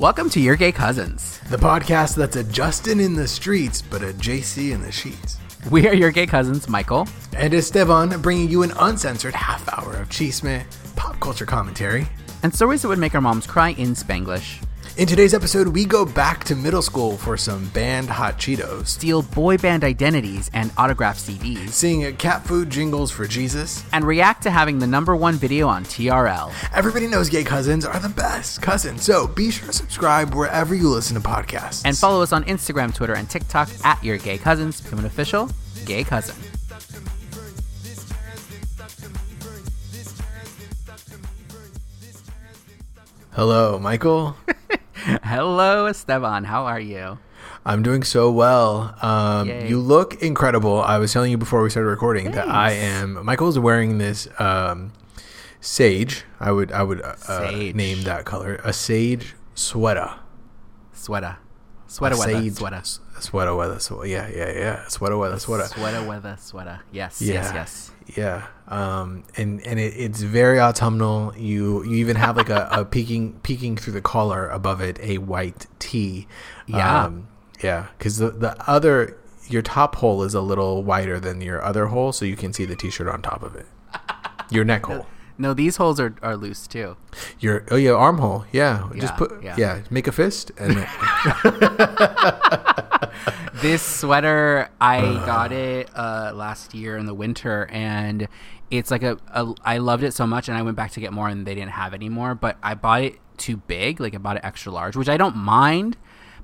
Welcome 0.00 0.30
to 0.30 0.40
Your 0.40 0.56
Gay 0.56 0.72
Cousins. 0.72 1.40
The 1.50 1.58
podcast 1.58 2.16
that's 2.16 2.36
a 2.36 2.42
Justin 2.42 3.00
in 3.00 3.14
the 3.14 3.28
streets, 3.28 3.82
but 3.82 4.00
a 4.00 4.14
JC 4.14 4.72
in 4.72 4.80
the 4.80 4.90
sheets. 4.90 5.36
We 5.70 5.86
are 5.86 5.94
your 5.94 6.10
gay 6.10 6.26
cousins, 6.26 6.70
Michael. 6.70 7.06
And 7.36 7.52
Estevan 7.52 8.18
bringing 8.22 8.48
you 8.48 8.62
an 8.62 8.72
uncensored 8.78 9.34
half 9.34 9.68
hour 9.68 9.96
of 9.96 10.08
chisme, 10.08 10.64
pop 10.96 11.20
culture 11.20 11.44
commentary. 11.44 12.08
And 12.42 12.54
stories 12.54 12.80
that 12.80 12.88
would 12.88 12.98
make 12.98 13.14
our 13.14 13.20
moms 13.20 13.46
cry 13.46 13.72
in 13.72 13.90
Spanglish. 13.90 14.64
In 15.00 15.06
today's 15.06 15.32
episode, 15.32 15.68
we 15.68 15.86
go 15.86 16.04
back 16.04 16.44
to 16.44 16.54
middle 16.54 16.82
school 16.82 17.16
for 17.16 17.34
some 17.38 17.70
band 17.70 18.10
hot 18.10 18.36
Cheetos, 18.36 18.88
Steal 18.88 19.22
boy 19.22 19.56
band 19.56 19.82
identities 19.82 20.50
and 20.52 20.70
autograph 20.76 21.16
CDs. 21.16 21.70
sing 21.70 22.14
cat 22.16 22.44
food 22.44 22.68
jingles 22.68 23.10
for 23.10 23.26
Jesus. 23.26 23.82
And 23.94 24.04
react 24.04 24.42
to 24.42 24.50
having 24.50 24.78
the 24.78 24.86
number 24.86 25.16
one 25.16 25.36
video 25.36 25.68
on 25.68 25.84
TRL. 25.84 26.52
Everybody 26.74 27.06
knows 27.06 27.30
gay 27.30 27.44
cousins 27.44 27.86
are 27.86 27.98
the 27.98 28.10
best 28.10 28.60
cousins, 28.60 29.02
so 29.02 29.26
be 29.26 29.50
sure 29.50 29.68
to 29.68 29.72
subscribe 29.72 30.34
wherever 30.34 30.74
you 30.74 30.90
listen 30.90 31.14
to 31.14 31.26
podcasts. 31.26 31.80
And 31.86 31.96
follow 31.96 32.20
us 32.20 32.34
on 32.34 32.44
Instagram, 32.44 32.94
Twitter, 32.94 33.14
and 33.14 33.26
TikTok 33.26 33.70
at 33.82 34.04
Your 34.04 34.18
Gay 34.18 34.36
Cousins. 34.36 34.82
Become 34.82 34.98
an 34.98 35.06
official 35.06 35.48
gay 35.86 36.04
cousin. 36.04 36.36
Hello, 43.30 43.78
Michael. 43.78 44.36
Hello, 45.24 45.86
Estevan. 45.86 46.44
How 46.44 46.64
are 46.66 46.80
you? 46.80 47.18
I'm 47.64 47.82
doing 47.82 48.02
so 48.02 48.30
well. 48.30 48.94
Um, 49.00 49.48
you 49.48 49.78
look 49.78 50.20
incredible. 50.22 50.80
I 50.80 50.98
was 50.98 51.12
telling 51.12 51.30
you 51.30 51.38
before 51.38 51.62
we 51.62 51.70
started 51.70 51.88
recording 51.88 52.32
that 52.32 52.48
I 52.48 52.72
am. 52.72 53.24
Michael's 53.24 53.58
wearing 53.58 53.96
this 53.96 54.28
um, 54.38 54.92
sage. 55.60 56.24
I 56.38 56.52
would 56.52 56.70
I 56.72 56.82
would 56.82 57.00
uh, 57.00 57.16
Sage. 57.16 57.74
name 57.74 58.02
that 58.02 58.26
color 58.26 58.56
a 58.62 58.72
sage 58.74 59.34
sweater. 59.54 60.14
Sweater. 60.92 61.38
Sweater 61.90 62.16
weather. 62.16 62.40
sage 62.40 62.54
Sweater. 62.54 62.82
Sweater 63.20 63.54
weather. 63.54 63.78
Swe- 63.80 64.04
yeah, 64.04 64.28
yeah, 64.28 64.52
yeah. 64.52 64.88
Sweater 64.88 65.18
weather. 65.18 65.38
Sweater. 65.38 65.64
Sweater 65.66 66.06
weather. 66.06 66.36
Sweater. 66.40 66.80
Yes. 66.92 67.20
Yeah, 67.20 67.34
Yes. 67.34 67.52
Yes. 67.54 67.90
yeah. 68.16 68.46
Um, 68.68 69.24
and 69.36 69.60
and 69.66 69.80
it, 69.80 69.94
it's 69.96 70.22
very 70.22 70.60
autumnal. 70.60 71.34
You 71.36 71.82
you 71.84 71.96
even 71.96 72.16
have 72.16 72.36
like 72.36 72.48
a, 72.48 72.68
a 72.70 72.84
peeking 72.94 73.40
peeking 73.42 73.76
through 73.76 73.94
the 73.94 74.00
collar 74.00 74.48
above 74.48 74.80
it 74.80 74.98
a 75.02 75.18
white 75.18 75.66
tee. 75.80 76.28
Yeah. 76.66 77.04
um, 77.06 77.26
yeah. 77.62 77.88
Because 77.98 78.18
the 78.18 78.30
the 78.30 78.70
other 78.70 79.16
your 79.48 79.62
top 79.62 79.96
hole 79.96 80.22
is 80.22 80.32
a 80.34 80.40
little 80.40 80.84
wider 80.84 81.18
than 81.18 81.40
your 81.40 81.60
other 81.64 81.86
hole, 81.86 82.12
so 82.12 82.24
you 82.24 82.36
can 82.36 82.52
see 82.52 82.64
the 82.64 82.76
t-shirt 82.76 83.08
on 83.08 83.20
top 83.20 83.42
of 83.42 83.56
it. 83.56 83.66
Your 84.48 84.64
neck 84.64 84.86
hole. 84.86 85.06
No, 85.40 85.54
these 85.54 85.76
holes 85.76 85.98
are, 85.98 86.14
are 86.22 86.36
loose 86.36 86.66
too. 86.66 86.96
Your 87.40 87.64
oh 87.70 87.76
yeah 87.76 87.92
armhole. 87.92 88.44
Yeah. 88.52 88.88
Yeah, 88.94 89.00
Just 89.00 89.16
put 89.16 89.42
yeah. 89.42 89.56
yeah. 89.58 89.80
Make 89.90 90.06
a 90.06 90.12
fist 90.12 90.52
and 90.58 90.76
this 93.62 93.82
sweater 93.82 94.68
i 94.80 95.00
got 95.26 95.52
it 95.52 95.90
uh, 95.94 96.32
last 96.34 96.72
year 96.74 96.96
in 96.96 97.04
the 97.04 97.12
winter 97.12 97.68
and 97.70 98.26
it's 98.70 98.90
like 98.90 99.02
a, 99.02 99.18
a 99.34 99.52
i 99.64 99.76
loved 99.78 100.02
it 100.02 100.14
so 100.14 100.26
much 100.26 100.48
and 100.48 100.56
i 100.56 100.62
went 100.62 100.76
back 100.76 100.90
to 100.92 101.00
get 101.00 101.12
more 101.12 101.28
and 101.28 101.46
they 101.46 101.54
didn't 101.54 101.72
have 101.72 101.92
any 101.92 102.08
more 102.08 102.34
but 102.34 102.56
i 102.62 102.72
bought 102.74 103.02
it 103.02 103.18
too 103.36 103.56
big 103.58 104.00
like 104.00 104.14
i 104.14 104.18
bought 104.18 104.36
it 104.36 104.44
extra 104.44 104.72
large 104.72 104.96
which 104.96 105.08
i 105.10 105.16
don't 105.18 105.36
mind 105.36 105.96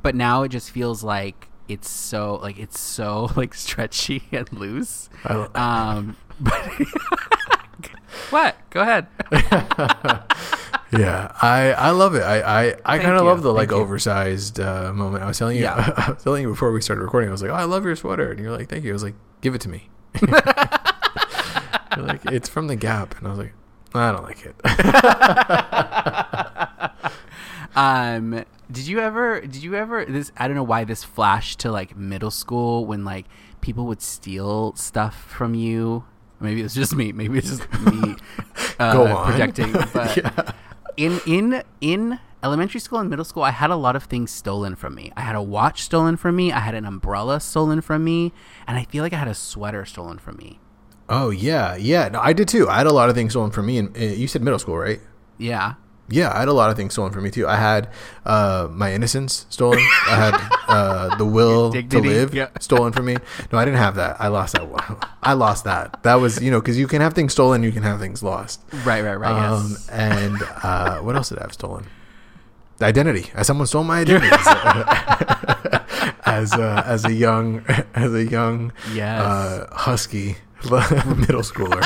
but 0.03 0.15
now 0.15 0.43
it 0.43 0.49
just 0.51 0.71
feels 0.71 1.03
like 1.03 1.49
it's 1.69 1.89
so 1.89 2.35
like 2.43 2.59
it's 2.59 2.79
so 2.79 3.31
like 3.37 3.55
stretchy 3.55 4.23
and 4.33 4.53
loose 4.53 5.09
I- 5.25 5.49
um 5.95 6.17
but 6.41 6.71
what 8.31 8.57
go 8.71 8.81
ahead 8.81 9.07
Yeah, 10.93 11.33
I, 11.43 11.73
I 11.73 11.91
love 11.91 12.15
it. 12.15 12.23
I 12.23 12.69
I, 12.69 12.75
I 12.85 12.99
kind 12.99 13.17
of 13.17 13.25
love 13.25 13.43
the 13.43 13.53
like 13.53 13.73
oversized 13.73 14.61
uh, 14.61 14.93
moment. 14.95 15.25
I 15.25 15.27
was 15.27 15.37
telling 15.37 15.57
you, 15.57 15.65
Yeah. 15.65 15.93
I 15.97 16.11
was 16.13 16.23
telling 16.23 16.43
you 16.43 16.49
before 16.49 16.71
we 16.73 16.81
started 16.81 17.03
recording. 17.03 17.29
I 17.29 17.33
was 17.33 17.43
like, 17.43 17.51
oh, 17.51 17.55
I 17.55 17.65
love 17.65 17.85
your 17.85 17.97
sweater, 17.97 18.31
and 18.31 18.39
you're 18.39 18.57
like, 18.57 18.69
thank 18.69 18.85
you. 18.85 18.91
I 18.91 18.95
was 18.95 19.03
like, 19.03 19.17
give 19.41 19.55
it 19.57 19.61
to 19.63 19.69
me. 19.69 19.91
you're 20.23 20.31
like, 22.07 22.25
it's 22.27 22.49
from 22.49 22.69
the 22.69 22.77
Gap, 22.77 23.19
and 23.19 23.27
I 23.27 23.31
was 23.31 23.39
like, 23.41 23.53
I 23.95 24.13
don't 24.13 24.23
like 24.23 24.47
it. 24.47 24.55
Um, 27.77 28.45
did 28.71 28.87
you 28.87 29.01
ever? 29.01 29.41
Did 29.43 29.63
you 29.63 29.75
ever? 29.75 30.05
This 30.07 30.33
I 30.37 30.47
don't 30.49 30.57
know 30.57 30.63
why 30.63 30.85
this 30.85 31.05
flashed 31.05 31.61
to 31.61 31.71
like 31.71 31.95
middle 31.97 32.31
school 32.31 32.87
when 32.87 33.05
like 33.05 33.27
people 33.61 33.87
would 33.87 34.01
steal 34.01 34.75
stuff 34.77 35.15
from 35.25 35.55
you. 35.55 36.05
Maybe 36.41 36.63
it's 36.63 36.75
just 36.75 36.95
me. 36.95 37.13
Maybe 37.13 37.39
it's 37.39 37.49
just 37.49 37.73
me 37.83 38.17
uh, 38.79 38.93
Go 38.93 39.07
on. 39.07 39.27
projecting. 39.31 39.73
But 39.73 40.17
Yeah. 40.17 40.53
in 40.97 41.21
in 41.27 41.63
in 41.81 42.19
elementary 42.43 42.81
school 42.81 42.99
and 42.99 43.09
middle 43.11 43.25
school, 43.25 43.43
I 43.43 43.51
had 43.51 43.71
a 43.71 43.77
lot 43.77 43.97
of 43.97 44.05
things 44.05 44.31
stolen 44.31 44.77
from 44.77 44.95
me. 44.95 45.13
I 45.17 45.23
had 45.23 45.35
a 45.37 45.43
watch 45.43 45.83
stolen 45.83 46.17
from 46.17 46.37
me. 46.37 46.53
I 46.53 46.61
had 46.61 46.75
an 46.75 46.85
umbrella 46.85 47.41
stolen 47.41 47.81
from 47.81 48.05
me, 48.05 48.33
and 48.67 48.77
I 48.79 48.85
feel 48.85 49.03
like 49.03 49.13
I 49.13 49.17
had 49.19 49.29
a 49.29 49.35
sweater 49.35 49.85
stolen 49.85 50.19
from 50.19 50.37
me. 50.37 50.61
oh 51.09 51.31
yeah, 51.31 51.75
yeah. 51.77 52.09
No, 52.09 52.21
I 52.21 52.33
did 52.33 52.49
too. 52.49 52.69
I 52.69 52.77
had 52.79 52.87
a 52.87 52.93
lot 52.93 53.09
of 53.09 53.15
things 53.15 53.33
stolen 53.33 53.51
from 53.51 53.67
me, 53.67 53.79
and 53.79 53.97
uh, 53.97 54.01
you 54.01 54.29
said 54.29 54.43
middle 54.43 54.59
school, 54.59 54.77
right? 54.79 55.01
Yeah. 55.39 55.75
Yeah, 56.09 56.33
I 56.33 56.39
had 56.39 56.49
a 56.49 56.53
lot 56.53 56.71
of 56.71 56.77
things 56.77 56.93
stolen 56.93 57.13
from 57.13 57.25
me 57.25 57.31
too. 57.31 57.49
I 57.49 57.57
had 57.57 57.89
uh, 58.25 58.69
my 58.71 58.93
innocence 58.93 59.45
stolen. 59.51 59.81
I 60.09 60.15
had 60.17 60.35
uh, 60.69 61.17
the 61.17 61.25
will 61.25 61.73
to 61.91 61.99
live 62.01 62.33
yeah. 62.33 62.49
stolen 62.61 62.93
from 62.93 63.07
me. 63.07 63.17
No, 63.53 63.59
I 63.59 63.65
didn't 63.65 63.79
have 63.79 63.97
that. 63.97 64.21
I 64.21 64.29
lost 64.29 64.55
that. 64.55 64.69
one. 64.69 64.83
I 65.23 65.33
lost 65.33 65.65
that. 65.65 66.03
That 66.05 66.15
was 66.17 66.41
you 66.41 66.51
know 66.53 66.61
because 66.61 66.79
you 66.79 66.87
can 66.87 67.01
have 67.03 67.15
things 67.15 67.33
stolen, 67.33 67.63
you 67.65 67.73
can 67.73 67.83
have 67.83 67.99
things 67.99 68.23
lost. 68.23 68.61
Right. 68.85 69.03
Right. 69.03 69.17
Right. 69.17 69.33
Um, 69.33 69.71
yes. 69.73 69.89
and 69.91 70.37
uh, 70.63 71.01
what 71.01 71.17
else 71.17 71.29
did 71.31 71.39
I 71.39 71.43
have 71.43 71.53
stolen? 71.55 71.87
Identity. 72.81 73.31
Uh, 73.35 73.43
Someone 73.43 73.67
stole 73.67 73.85
my 73.85 74.01
identity 74.01 74.29
as 76.27 76.53
a, 76.53 76.83
as 76.87 77.05
a 77.05 77.13
young 77.13 77.65
as 77.95 78.13
a 78.15 78.25
young 78.25 78.73
Yes. 78.93 79.21
uh, 79.23 79.67
husky 79.73 80.37
middle 80.65 81.43
schooler. 81.43 81.81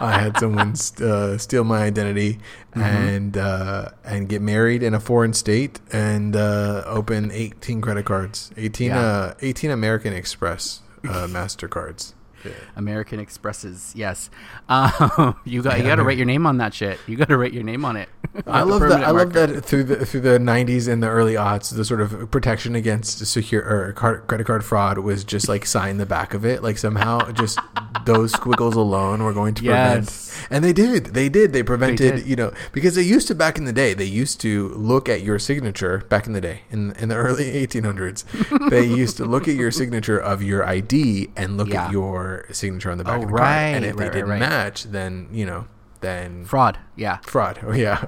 I 0.00 0.18
had 0.18 0.36
someone 0.38 0.74
st- 0.86 1.08
uh, 1.08 1.38
steal 1.38 1.64
my 1.64 1.82
identity 1.82 2.38
Mm-hmm. 2.70 2.80
and 2.82 3.36
uh, 3.36 3.88
and 4.04 4.28
get 4.28 4.40
married 4.42 4.84
in 4.84 4.94
a 4.94 5.00
foreign 5.00 5.32
state 5.32 5.80
and 5.92 6.36
uh, 6.36 6.84
open 6.86 7.32
18 7.32 7.80
credit 7.80 8.04
cards, 8.06 8.52
18 8.56 8.86
Yeah. 8.90 9.00
uh, 9.00 9.34
18 9.42 9.72
American 9.72 10.12
Express 10.12 10.80
uh, 11.02 11.26
Mastercards. 11.30 12.14
Yeah. 12.44 12.52
American 12.76 13.20
Expresses, 13.20 13.92
yes. 13.96 14.30
Um, 14.68 15.36
you 15.44 15.62
got 15.62 15.78
you 15.78 15.84
got 15.84 15.96
to 15.96 16.04
write 16.04 16.16
your 16.16 16.26
name 16.26 16.46
on 16.46 16.58
that 16.58 16.72
shit. 16.74 16.98
You 17.06 17.16
got 17.16 17.28
to 17.28 17.36
write 17.36 17.52
your 17.52 17.64
name 17.64 17.84
on 17.84 17.96
it. 17.96 18.08
I 18.46 18.62
love 18.62 18.80
that. 18.82 19.02
I 19.02 19.10
love 19.10 19.32
that 19.32 19.64
through 19.64 19.84
the 19.84 20.06
through 20.06 20.20
the 20.20 20.38
'90s 20.38 20.86
and 20.88 21.02
the 21.02 21.08
early 21.08 21.34
aughts, 21.34 21.74
the 21.74 21.84
sort 21.84 22.00
of 22.00 22.30
protection 22.30 22.74
against 22.74 23.26
secure 23.26 23.62
or 23.62 23.92
card, 23.92 24.26
credit 24.28 24.46
card 24.46 24.64
fraud 24.64 24.98
was 24.98 25.24
just 25.24 25.48
like 25.48 25.66
sign 25.66 25.98
the 25.98 26.06
back 26.06 26.32
of 26.34 26.44
it. 26.44 26.62
Like 26.62 26.78
somehow, 26.78 27.30
just 27.32 27.58
those 28.06 28.32
squiggles 28.32 28.76
alone 28.76 29.22
were 29.22 29.32
going 29.32 29.54
to 29.54 29.62
prevent. 29.64 30.32
And 30.48 30.64
they 30.64 30.72
did. 30.72 31.06
They 31.06 31.28
did. 31.28 31.52
They 31.52 31.62
prevented. 31.62 32.16
did. 32.16 32.26
You 32.26 32.36
know, 32.36 32.52
because 32.72 32.94
they 32.94 33.02
used 33.02 33.26
to 33.28 33.34
back 33.34 33.58
in 33.58 33.64
the 33.64 33.72
day. 33.72 33.94
They 33.94 34.04
used 34.04 34.40
to 34.42 34.68
look 34.70 35.08
at 35.08 35.22
your 35.22 35.38
signature 35.38 35.98
back 36.08 36.26
in 36.26 36.32
the 36.32 36.40
day 36.40 36.62
in 36.70 36.92
in 36.92 37.08
the 37.08 37.16
early 37.16 37.44
1800s. 37.66 38.70
they 38.70 38.84
used 38.84 39.16
to 39.16 39.24
look 39.24 39.48
at 39.48 39.54
your 39.56 39.70
signature 39.72 40.18
of 40.18 40.42
your 40.42 40.64
ID 40.64 41.30
and 41.36 41.56
look 41.56 41.68
Yeah. 41.70 41.86
at 41.86 41.92
your 41.92 42.29
signature 42.50 42.90
on 42.90 42.98
the 42.98 43.04
back 43.04 43.18
Oh, 43.20 43.22
of 43.24 43.30
the 43.30 43.36
card. 43.36 43.48
And 43.76 43.84
if 43.84 43.96
they 43.96 44.04
right, 44.04 44.06
right, 44.08 44.12
didn't 44.12 44.30
right. 44.30 44.40
match, 44.40 44.84
then 44.84 45.28
you 45.32 45.46
know, 45.46 45.66
then 46.00 46.44
fraud. 46.46 46.78
Yeah, 46.96 47.18
fraud. 47.18 47.58
Oh 47.66 47.72
yeah, 47.72 48.04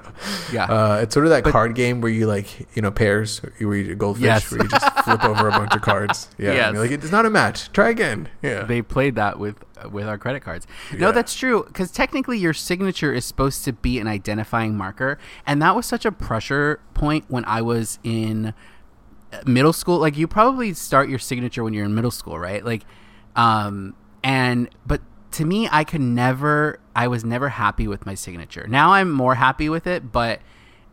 Yeah. 0.51 0.65
Uh, 0.65 0.99
it's 1.03 1.13
sort 1.13 1.25
of 1.25 1.29
that 1.29 1.43
card 1.43 1.75
game 1.75 2.01
where 2.01 2.11
you 2.11 2.25
like 2.27 2.67
you 2.75 2.81
know 2.81 2.91
pairs, 2.91 3.39
where 3.59 3.75
you 3.77 3.95
goldfish, 3.95 4.23
Yes. 4.23 4.51
where 4.51 4.61
you 4.63 4.67
just 4.67 4.89
flip 5.05 5.23
over 5.23 5.47
a 5.47 5.51
bunch 5.51 5.73
of 5.75 5.81
cards. 5.81 6.27
Yeah, 6.37 6.53
Yes. 6.53 6.75
like 6.75 6.91
it's 6.91 7.11
not 7.11 7.25
a 7.25 7.29
match. 7.29 7.71
Try 7.71 7.89
again. 7.89 8.29
Yeah, 8.41 8.63
they 8.63 8.81
played 8.81 9.15
that 9.15 9.37
with 9.39 9.57
with 9.91 10.07
our 10.07 10.17
credit 10.17 10.39
cards. 10.41 10.65
Yeah. 10.91 10.99
No, 10.99 11.11
that's 11.11 11.35
true 11.35 11.65
because 11.67 11.91
technically 11.91 12.37
your 12.39 12.53
signature 12.53 13.13
is 13.13 13.25
supposed 13.25 13.63
to 13.65 13.73
be 13.73 13.99
an 13.99 14.07
identifying 14.07 14.75
marker, 14.75 15.19
and 15.45 15.61
that 15.61 15.75
was 15.75 15.85
such 15.85 16.05
a 16.05 16.11
pressure 16.11 16.79
point 16.95 17.25
when 17.27 17.43
I 17.45 17.61
was 17.61 17.99
in 18.03 18.53
uh, 19.33 19.41
middle 19.45 19.73
school. 19.73 19.99
Like 19.99 20.17
you 20.17 20.27
probably 20.27 20.73
start 20.73 21.09
your 21.09 21.19
signature 21.19 21.63
when 21.63 21.73
you're 21.75 21.85
in 21.85 21.93
middle 21.93 22.11
school, 22.11 22.39
right? 22.39 22.63
Like, 22.65 22.85
um, 23.35 23.93
and 24.23 24.69
but 24.85 25.01
to 25.33 25.45
me, 25.45 25.67
I 25.71 25.83
could 25.83 26.01
never. 26.01 26.79
I 26.95 27.07
was 27.07 27.25
never 27.25 27.49
happy 27.49 27.87
with 27.87 28.05
my 28.05 28.13
signature. 28.13 28.67
Now 28.67 28.93
I'm 28.93 29.11
more 29.11 29.35
happy 29.35 29.67
with 29.67 29.87
it, 29.87 30.11
but 30.11 30.41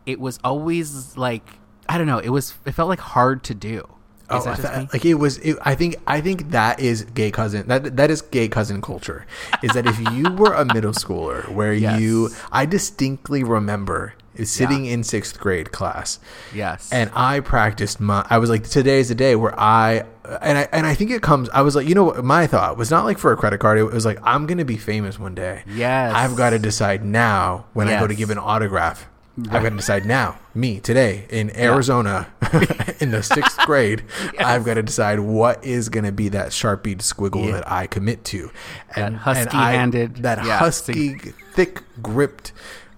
it 0.05 0.19
was 0.19 0.39
always 0.43 1.15
like 1.15 1.59
I 1.87 1.97
don't 1.97 2.07
know. 2.07 2.19
It 2.19 2.29
was 2.29 2.55
it 2.65 2.71
felt 2.71 2.89
like 2.89 2.99
hard 2.99 3.43
to 3.45 3.55
do. 3.55 3.87
Oh, 4.33 4.37
is 4.39 4.47
Oh, 4.47 4.49
that 4.51 4.57
just 4.61 4.73
I- 4.73 4.79
me? 4.81 4.89
like 4.93 5.05
it 5.05 5.13
was. 5.15 5.37
It, 5.39 5.57
I 5.63 5.75
think. 5.75 5.95
I 6.07 6.21
think 6.21 6.51
that 6.51 6.79
is 6.79 7.03
gay 7.03 7.31
cousin. 7.31 7.67
That 7.67 7.97
that 7.97 8.09
is 8.11 8.21
gay 8.21 8.47
cousin 8.47 8.81
culture. 8.81 9.25
Is 9.63 9.71
that 9.71 9.85
if 9.87 9.99
you 10.11 10.31
were 10.41 10.53
a 10.53 10.65
middle 10.65 10.93
schooler 10.93 11.47
where 11.49 11.73
Yes. 11.73 11.99
you, 11.99 12.29
I 12.51 12.65
distinctly 12.65 13.43
remember 13.43 14.13
is 14.33 14.49
sitting 14.49 14.85
in 14.85 15.03
sixth 15.03 15.37
grade 15.39 15.71
class, 15.73 16.17
Yes. 16.55 16.89
and 16.91 17.11
I 17.13 17.41
practiced 17.41 17.99
my. 17.99 18.25
I 18.29 18.37
was 18.37 18.49
like, 18.49 18.63
today's 18.63 19.09
the 19.09 19.15
day 19.15 19.35
where 19.35 19.53
I, 19.59 20.03
and 20.41 20.57
I 20.57 20.67
and 20.71 20.87
I 20.87 20.95
think 20.95 21.11
it 21.11 21.21
comes. 21.21 21.49
I 21.49 21.61
was 21.61 21.75
like, 21.75 21.85
you 21.87 21.93
know, 21.95 22.05
what 22.05 22.23
my 22.23 22.47
thought 22.47 22.77
was 22.77 22.89
not 22.89 23.03
like 23.03 23.17
for 23.17 23.33
a 23.33 23.37
credit 23.37 23.59
card. 23.59 23.77
It 23.77 23.83
was 23.83 24.05
like 24.05 24.19
I'm 24.23 24.45
gonna 24.47 24.63
be 24.65 24.77
famous 24.77 25.19
one 25.19 25.35
day. 25.35 25.63
Yes. 25.67 26.13
I've 26.15 26.37
got 26.37 26.51
to 26.51 26.59
decide 26.59 27.03
now 27.03 27.65
when 27.73 27.89
I 27.89 27.99
go 27.99 28.07
to 28.07 28.15
give 28.15 28.29
an 28.29 28.37
autograph 28.37 29.05
I've 29.37 29.63
got 29.63 29.69
to 29.69 29.75
decide 29.77 30.05
now. 30.05 30.39
Me 30.53 30.79
today 30.81 31.25
in 31.29 31.55
Arizona, 31.55 32.27
in 32.99 33.11
the 33.11 33.23
sixth 33.23 33.57
grade, 33.59 34.03
I've 34.39 34.65
got 34.65 34.73
to 34.73 34.83
decide 34.83 35.19
what 35.21 35.63
is 35.63 35.87
going 35.89 36.03
to 36.03 36.11
be 36.11 36.27
that 36.29 36.49
sharpie 36.49 36.97
squiggle 36.97 37.45
Yeah. 37.47 37.51
that 37.53 37.71
I 37.71 37.87
commit 37.87 38.25
to, 38.25 38.51
and 38.95 39.15
I- 39.15 39.19
husky-handed- 39.19 40.17
that 40.23 40.45
yeah, 40.45 40.57
husky, 40.57 41.17
thick 41.53 41.81
gripped. 42.01 42.51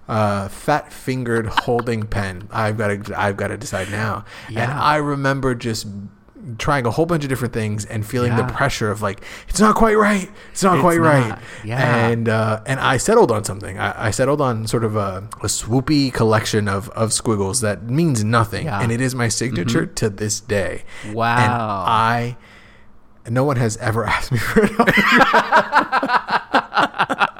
Uh, 0.06 0.48
fat 0.48 0.92
fingered 0.92 1.46
holding 1.46 2.02
pen. 2.06 2.46
I've 2.52 2.76
got 2.76 2.88
to. 3.06 3.18
I've 3.18 3.38
got 3.38 3.48
to 3.48 3.56
decide 3.56 3.90
now. 3.90 4.26
And 4.48 4.70
I 4.70 4.96
remember 4.96 5.54
just 5.54 5.86
trying 6.58 6.84
a 6.86 6.90
whole 6.90 7.06
bunch 7.06 7.22
of 7.24 7.28
different 7.28 7.54
things 7.54 7.84
and 7.86 8.06
feeling 8.06 8.36
the 8.36 8.44
pressure 8.44 8.90
of 8.90 9.00
like 9.02 9.22
it's 9.48 9.60
not 9.60 9.74
quite 9.76 9.96
right. 9.96 10.30
It's 10.52 10.62
not 10.62 10.74
It's 10.76 10.82
quite 10.82 11.00
right. 11.00 11.38
Yeah. 11.64 12.08
And 12.08 12.28
uh, 12.28 12.60
and 12.66 12.80
I 12.80 12.96
settled 12.98 13.30
on 13.30 13.44
something. 13.44 13.78
I, 13.78 14.08
I 14.08 14.10
settled 14.10 14.40
on 14.40 14.66
sort 14.66 14.84
of 14.84 14.96
a, 14.96 15.28
a 15.42 15.46
swoopy 15.46 16.12
collection 16.12 16.68
of 16.68 16.88
of 16.90 17.12
squiggles 17.12 17.60
that 17.62 17.84
means 17.84 18.24
nothing, 18.24 18.66
Yeah. 18.66 18.74
Mm-hmm. 18.74 18.82
and 18.82 18.92
it 18.92 19.00
is 19.00 19.14
my 19.14 19.28
signature 19.28 19.86
to 19.86 20.10
this 20.10 20.40
day. 20.40 20.84
Wow. 21.12 21.36
And 21.36 21.52
I. 21.52 22.36
No 23.30 23.44
one 23.44 23.56
has 23.56 23.78
ever 23.78 24.04
asked 24.06 24.32
me 24.32 24.38
for 24.38 24.64
it. 24.64 24.70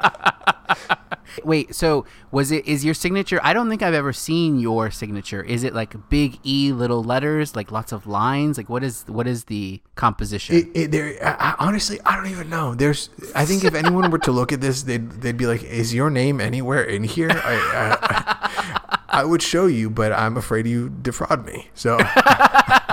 Wait, 1.43 1.75
so 1.75 2.05
was 2.31 2.51
it 2.51 2.65
is 2.65 2.85
your 2.85 2.93
signature? 2.93 3.39
I 3.43 3.53
don't 3.53 3.69
think 3.69 3.81
I've 3.81 3.93
ever 3.93 4.13
seen 4.13 4.59
your 4.59 4.91
signature. 4.91 5.41
Is 5.41 5.63
it 5.63 5.73
like 5.73 6.09
big 6.09 6.39
E 6.43 6.71
little 6.71 7.03
letters, 7.03 7.55
like 7.55 7.71
lots 7.71 7.91
of 7.91 8.07
lines? 8.07 8.57
Like 8.57 8.69
what 8.69 8.83
is 8.83 9.03
what 9.07 9.27
is 9.27 9.45
the 9.45 9.81
composition? 9.95 10.55
It, 10.55 10.67
it, 10.73 10.91
there, 10.91 11.17
I, 11.21 11.55
honestly, 11.59 11.99
I 12.05 12.15
don't 12.15 12.27
even 12.27 12.49
know. 12.49 12.75
There's, 12.75 13.09
I 13.33 13.45
think 13.45 13.63
if 13.63 13.73
anyone 13.73 14.09
were 14.11 14.19
to 14.19 14.31
look 14.31 14.51
at 14.51 14.61
this, 14.61 14.83
they'd 14.83 15.09
they'd 15.09 15.37
be 15.37 15.47
like, 15.47 15.63
"Is 15.63 15.93
your 15.93 16.09
name 16.09 16.39
anywhere 16.39 16.83
in 16.83 17.03
here?" 17.03 17.29
I, 17.31 18.49
I, 18.49 18.95
I 19.21 19.23
would 19.23 19.41
show 19.41 19.65
you, 19.65 19.89
but 19.89 20.11
I'm 20.11 20.37
afraid 20.37 20.67
you 20.67 20.89
defraud 20.89 21.45
me. 21.45 21.69
So 21.73 21.97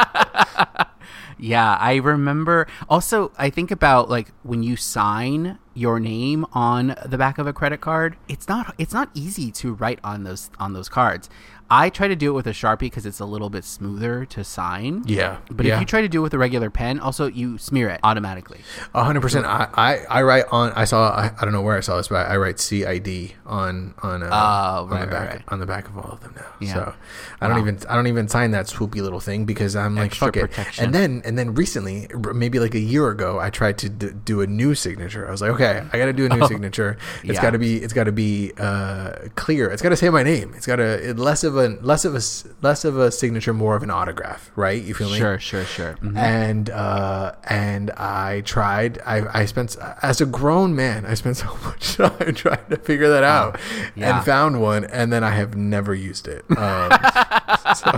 Yeah, 1.43 1.77
I 1.81 1.97
remember. 1.97 2.69
Also, 2.89 3.33
I 3.37 3.51
think 3.51 3.73
about 3.73 4.09
like 4.09 4.29
when 4.45 4.63
you 4.63 4.77
sign 4.77 5.59
your 5.75 5.99
name 5.99 6.45
on 6.53 6.95
the 7.05 7.19
back 7.19 7.39
of 7.39 7.47
a 7.47 7.53
credit 7.53 7.81
card. 7.81 8.17
It's 8.29 8.49
not 8.49 8.75
it's 8.79 8.93
not 8.93 9.11
easy 9.15 9.51
to 9.53 9.73
write 9.73 9.99
on 10.05 10.25
those 10.25 10.51
on 10.59 10.73
those 10.73 10.89
cards. 10.89 11.29
I 11.75 11.89
try 11.89 12.07
to 12.09 12.17
do 12.17 12.29
it 12.31 12.35
with 12.35 12.47
a 12.47 12.51
sharpie 12.53 12.81
because 12.81 13.07
it's 13.07 13.19
a 13.21 13.25
little 13.25 13.49
bit 13.49 13.65
smoother 13.65 14.27
to 14.27 14.45
sign. 14.45 15.05
yeah, 15.07 15.39
But 15.51 15.65
yeah. 15.65 15.75
if 15.75 15.81
you 15.81 15.87
try 15.87 16.03
to 16.03 16.09
do 16.09 16.19
it 16.21 16.23
with 16.23 16.35
a 16.35 16.39
regular 16.39 16.69
pen, 16.71 17.01
also 17.01 17.27
you 17.27 17.57
smear 17.57 17.89
it 17.89 18.01
automatically. 18.03 18.61
A 18.95 19.03
hundred 19.05 19.21
percent. 19.23 19.47
I, 19.47 19.69
I 19.75 19.99
I 20.19 20.23
write 20.23 20.45
on. 20.53 20.73
I 20.73 20.85
saw. 20.85 21.11
I, 21.11 21.31
I 21.41 21.45
don't 21.45 21.53
know 21.53 21.63
where 21.63 21.77
I 21.77 21.81
saw 21.81 21.97
this, 21.97 22.09
but 22.09 22.27
I 22.29 22.37
write 22.37 22.61
CID 22.61 23.33
on 23.47 23.95
on 24.03 24.23
uh, 24.23 24.29
Oh, 24.31 24.85
on 24.85 25.01
the 25.01 25.07
back 25.07 25.13
right, 25.13 25.29
right. 25.37 25.43
on 25.49 25.61
the 25.61 25.67
back 25.67 25.89
of 25.89 25.97
all 25.97 26.11
of 26.13 26.21
them 26.21 26.35
now. 26.37 26.47
Yeah. 26.61 26.75
So 26.75 26.95
I 27.41 27.49
don't 27.49 27.59
even 27.59 27.79
I 27.89 27.95
don't 27.95 28.07
even 28.07 28.29
sign 28.29 28.51
that 28.51 28.67
swoopy 28.67 29.01
little 29.01 29.21
thing 29.21 29.45
because 29.47 29.75
I'm 29.75 29.95
like 29.97 30.07
Extra 30.07 30.27
fuck 30.29 30.37
it. 30.37 30.41
protection. 30.51 30.85
And 30.85 30.95
then 30.95 31.23
and 31.25 31.39
then 31.39 31.55
recently, 31.55 32.07
maybe 32.35 32.59
like 32.59 32.75
a 32.75 32.81
year 32.81 33.09
ago, 33.09 33.41
I 33.41 33.51
tried 33.51 33.79
to 33.79 33.89
d- 33.89 34.11
do 34.25 34.43
a 34.43 34.47
new 34.47 34.75
signature. 34.75 35.27
I 35.27 35.31
was 35.31 35.41
like, 35.41 35.53
okay, 35.53 35.83
I 35.93 35.99
got 35.99 36.07
to 36.07 36.13
do 36.13 36.27
a 36.27 36.29
new 36.29 36.47
signature. 36.53 36.99
It's 37.25 37.31
Oh, 37.31 37.33
Yeah. 37.33 37.43
got 37.43 37.51
to 37.51 37.59
be 37.59 37.77
it's 37.83 37.93
got 37.95 38.05
to 38.05 38.13
be 38.13 38.53
uh, 38.59 39.13
clear. 39.37 39.71
It's 39.71 39.81
got 39.83 39.89
to 39.91 39.97
say 39.97 40.11
my 40.11 40.23
name. 40.23 40.53
It's 40.57 40.67
got 40.67 40.77
to 40.77 41.11
it, 41.11 41.19
less 41.19 41.45
of 41.45 41.57
a 41.57 41.62
less 41.69 42.05
of 42.05 42.15
a 42.15 42.19
s- 42.19 42.45
less 42.63 42.85
of 42.85 42.99
a 42.99 43.11
signature, 43.11 43.53
more 43.53 43.75
of 43.77 43.83
an 43.83 43.91
autograph. 43.91 44.51
Right? 44.57 44.83
You 44.83 44.95
feel 44.95 45.11
me? 45.11 45.19
Sure, 45.19 45.39
sure, 45.39 45.65
sure. 45.65 45.95
Mhm. 46.03 46.17
and 46.17 46.71
uh, 46.71 47.33
and 47.49 47.91
I 47.93 48.43
tried. 48.45 49.01
I, 49.07 49.41
I 49.43 49.45
spent 49.47 49.77
as 50.03 50.21
a 50.21 50.27
grown 50.27 50.75
man. 50.75 51.07
I 51.07 51.15
spent 51.15 51.37
so 51.45 51.57
much 51.65 51.95
time 51.97 52.35
trying 52.35 52.67
to 52.71 52.77
figure 52.77 53.09
that 53.11 53.25
out, 53.25 53.59
yeah. 53.95 54.17
and 54.17 54.25
found 54.25 54.61
one, 54.61 54.85
and 54.85 55.13
then 55.13 55.25
I 55.25 55.31
have 55.31 55.57
never 55.57 55.95
used 55.95 56.29
it. 56.29 56.45
Um, 56.57 56.91
so, 57.77 57.91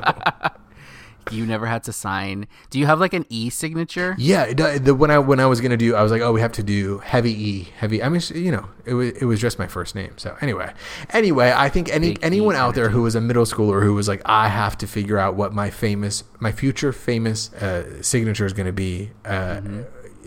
You 1.33 1.47
never 1.47 1.67
had 1.67 1.85
to 1.85 1.93
sign. 1.93 2.47
Do 2.71 2.79
you 2.79 2.87
have 2.87 3.01
like 3.01 3.13
an 3.15 3.25
e 3.29 3.51
signature? 3.51 4.15
yeah, 4.19 4.53
uh, 4.59 4.79
the, 4.79 4.95
when 4.95 5.11
I 5.11 5.19
when 5.19 5.41
I 5.41 5.47
was 5.47 5.61
gonna 5.61 5.77
do, 5.77 5.95
I 5.95 6.03
was 6.03 6.13
like, 6.13 6.23
oh, 6.23 6.33
we 6.33 6.41
have 6.41 6.53
to 6.53 6.63
do 6.63 6.99
heavy 6.99 7.33
E, 7.33 7.69
heavy. 7.77 8.03
I 8.03 8.09
mean, 8.09 8.21
you 8.35 8.51
know, 8.53 8.69
it 8.85 8.95
was 8.95 9.11
it 9.11 9.25
was 9.25 9.41
just 9.41 9.59
my 9.59 9.67
first 9.67 9.95
name. 9.95 10.13
So 10.17 10.37
anyway, 10.41 10.73
anyway, 11.11 11.53
I 11.57 11.69
think 11.69 11.89
any 11.91 12.11
Big 12.11 12.19
E 12.19 12.23
anyone 12.23 12.57
out 12.57 12.75
there 12.75 12.91
who 12.91 13.03
was 13.03 13.15
a 13.15 13.21
middle 13.21 13.45
schooler 13.45 13.83
who 13.83 13.95
was 13.95 14.09
like, 14.09 14.23
I 14.27 14.49
have 14.49 14.77
to 14.79 14.87
figure 14.87 15.19
out 15.19 15.35
what 15.35 15.53
my 15.53 15.71
famous, 15.71 16.25
my 16.41 16.53
future 16.53 16.93
famous 16.93 17.53
uh, 17.55 18.03
signature 18.03 18.47
is 18.47 18.53
gonna 18.53 18.73
be. 18.73 19.11
Uh, 19.25 19.61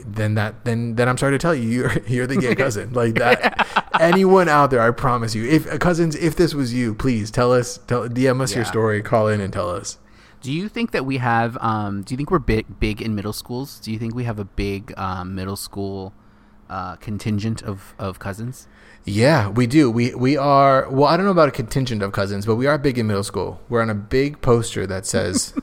Then 0.09 0.35
that 0.35 0.63
then 0.63 0.95
then 0.95 1.09
I'm 1.09 1.17
sorry 1.17 1.33
to 1.33 1.37
tell 1.37 1.53
you 1.53 1.67
you're 1.69 1.97
you're 2.07 2.27
the 2.27 2.37
gay 2.37 2.55
cousin 2.63 2.93
like 2.93 3.15
that 3.15 3.67
anyone 3.99 4.47
out 4.47 4.71
there 4.71 4.79
I 4.79 4.91
promise 4.91 5.35
you 5.35 5.43
if 5.45 5.67
uh, 5.67 5.77
cousins 5.79 6.15
if 6.15 6.35
this 6.37 6.53
was 6.53 6.73
you 6.73 6.93
please 6.95 7.29
tell 7.29 7.51
us 7.51 7.79
tell 7.87 8.07
DM 8.07 8.39
us 8.39 8.55
your 8.55 8.63
story 8.63 9.01
call 9.01 9.27
in 9.27 9.41
and 9.41 9.51
tell 9.51 9.69
us 9.69 9.97
Do 10.41 10.51
you 10.51 10.69
think 10.69 10.91
that 10.91 11.05
we 11.05 11.17
have? 11.17 11.57
Um, 11.61 12.03
do 12.03 12.13
you 12.13 12.17
think 12.17 12.31
we're 12.31 12.39
big 12.39 12.79
big 12.79 13.01
in 13.01 13.15
middle 13.15 13.33
schools? 13.33 13.79
Do 13.79 13.91
you 13.91 13.99
think 13.99 14.15
we 14.15 14.23
have 14.23 14.39
a 14.39 14.45
big 14.45 14.93
um, 14.97 15.35
middle 15.35 15.55
school 15.55 16.13
uh, 16.69 16.95
contingent 16.97 17.63
of 17.63 17.95
of 17.97 18.19
cousins? 18.19 18.67
Yeah, 19.03 19.49
we 19.49 19.67
do. 19.67 19.89
We 19.89 20.13
we 20.15 20.37
are. 20.37 20.89
Well, 20.89 21.05
I 21.05 21.17
don't 21.17 21.25
know 21.25 21.31
about 21.31 21.49
a 21.49 21.51
contingent 21.51 22.03
of 22.03 22.11
cousins, 22.11 22.45
but 22.45 22.55
we 22.55 22.67
are 22.67 22.77
big 22.77 22.97
in 22.97 23.07
middle 23.07 23.23
school. 23.23 23.61
We're 23.69 23.81
on 23.81 23.89
a 23.89 23.95
big 23.95 24.41
poster 24.41 24.85
that 24.85 25.05
says 25.05 25.53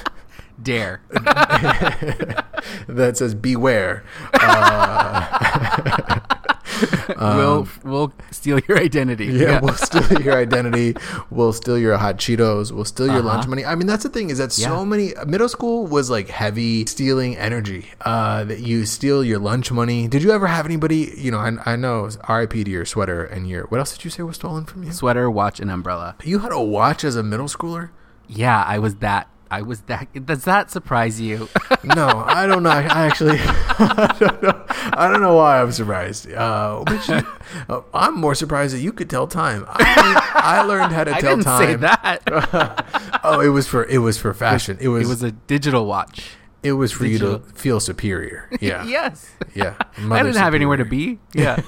Dare. 0.62 1.02
that 1.10 3.12
says 3.14 3.34
"Beware." 3.34 4.04
Uh, 4.32 6.20
we'll 7.18 7.68
we'll 7.84 8.12
steal 8.30 8.58
your 8.68 8.78
identity. 8.78 9.28
Um, 9.30 9.36
yeah, 9.36 9.60
we'll 9.60 9.74
steal 9.74 10.20
your 10.22 10.36
identity. 10.46 10.94
We'll 11.30 11.52
steal 11.52 11.78
your 11.78 11.96
hot 11.96 12.18
Cheetos. 12.18 12.72
We'll 12.72 12.84
steal 12.84 13.06
your 13.06 13.16
Uh-huh. 13.16 13.28
lunch 13.28 13.46
money. 13.46 13.64
I 13.64 13.74
mean, 13.74 13.86
that's 13.86 14.02
the 14.02 14.08
thing 14.08 14.30
is 14.30 14.38
that 14.38 14.52
so 14.52 14.84
many 14.84 15.14
middle 15.26 15.48
school 15.48 15.86
was 15.86 16.10
like 16.10 16.28
heavy 16.28 16.86
stealing 16.86 17.36
energy. 17.36 17.90
Uh, 18.02 18.44
that 18.44 18.60
you 18.60 18.84
steal 18.86 19.24
your 19.24 19.38
lunch 19.38 19.70
money. 19.72 20.08
Did 20.08 20.22
you 20.22 20.32
ever 20.32 20.46
have 20.46 20.66
anybody? 20.66 21.12
You 21.16 21.30
know, 21.30 21.38
I, 21.38 21.52
I 21.64 21.76
know 21.76 22.08
R.I.P. 22.24 22.64
to 22.64 22.70
your 22.70 22.84
sweater 22.84 23.24
and 23.24 23.48
your 23.48 23.64
what 23.66 23.78
else 23.78 23.92
did 23.96 24.04
you 24.04 24.10
say 24.10 24.22
was 24.22 24.36
stolen 24.36 24.64
from 24.64 24.82
you? 24.84 24.92
Sweater, 24.92 25.30
watch, 25.30 25.60
and 25.60 25.70
umbrella. 25.70 26.16
You 26.24 26.40
had 26.40 26.52
a 26.52 26.60
watch 26.60 27.04
as 27.04 27.16
a 27.16 27.22
middle 27.22 27.46
schooler. 27.46 27.90
Yeah, 28.28 28.62
I 28.66 28.78
was 28.78 28.96
that. 28.96 29.28
I 29.50 29.62
was 29.62 29.82
that. 29.82 30.26
Does 30.26 30.44
that 30.44 30.70
surprise 30.70 31.20
you? 31.20 31.48
No, 31.84 32.08
I 32.26 32.46
don't 32.46 32.64
know. 32.64 32.70
I 32.70 32.82
actually, 32.82 33.38
I 33.40 34.16
don't 34.18 34.42
know. 34.42 34.64
I 34.92 35.08
don't 35.08 35.20
know 35.20 35.36
why 35.36 35.62
I'm 35.62 35.70
surprised. 35.70 36.30
Uh, 36.32 36.82
which, 36.88 37.08
uh, 37.68 37.82
I'm 37.94 38.18
more 38.18 38.34
surprised 38.34 38.74
that 38.74 38.80
you 38.80 38.92
could 38.92 39.08
tell 39.08 39.28
time. 39.28 39.64
I, 39.68 40.32
I 40.34 40.62
learned 40.62 40.92
how 40.92 41.04
to 41.04 41.14
I 41.14 41.20
tell 41.20 41.36
didn't 41.36 41.44
time. 41.44 41.60
say 41.60 41.76
that. 41.76 43.20
oh, 43.22 43.40
it 43.40 43.50
was 43.50 43.68
for 43.68 43.84
it 43.84 43.98
was 43.98 44.18
for 44.18 44.34
fashion. 44.34 44.78
It 44.80 44.88
was 44.88 45.06
it 45.06 45.08
was 45.08 45.22
a 45.22 45.30
digital 45.30 45.86
watch. 45.86 46.30
it 46.64 46.72
was 46.72 46.90
for 46.90 47.06
you 47.06 47.18
to 47.20 47.38
feel 47.54 47.78
superior. 47.78 48.48
Yeah, 48.60 48.84
yes. 48.84 49.30
yeah. 49.54 49.76
I 50.10 50.22
didn't 50.24 50.38
have 50.42 50.54
anywhere 50.54 50.78
to 50.78 50.84
be. 50.84 51.20
Yeah. 51.34 51.60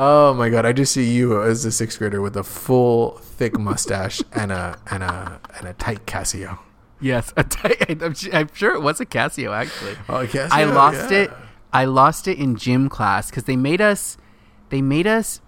Oh 0.00 0.32
my 0.32 0.48
god, 0.48 0.64
I 0.64 0.72
just 0.72 0.92
see 0.92 1.10
you 1.10 1.42
as 1.42 1.64
a 1.64 1.72
sixth 1.72 1.98
grader 1.98 2.22
with 2.22 2.36
a 2.36 2.44
full 2.44 3.18
thick 3.18 3.58
mustache 3.58 4.22
and 4.32 4.52
a 4.52 4.78
and 4.90 5.02
a 5.02 5.40
and 5.58 5.66
a 5.66 5.72
tight 5.72 6.06
Casio. 6.06 6.58
yes. 7.00 7.32
A 7.36 7.42
ti- 7.42 7.74
I'm, 8.04 8.14
I'm 8.32 8.48
sure 8.54 8.74
it 8.74 8.80
was 8.80 9.00
a 9.00 9.06
Casio 9.06 9.52
actually. 9.52 9.96
Oh, 10.08 10.24
Casio. 10.24 10.48
I 10.52 10.64
lost 10.64 11.10
yeah. 11.10 11.18
it. 11.22 11.30
I 11.72 11.84
lost 11.84 12.28
it 12.28 12.38
in 12.38 12.54
gym 12.56 12.88
class 12.88 13.28
because 13.28 13.44
they 13.44 13.56
made 13.56 13.80
us. 13.80 14.16
They 14.70 14.80
made 14.82 15.08
us. 15.08 15.40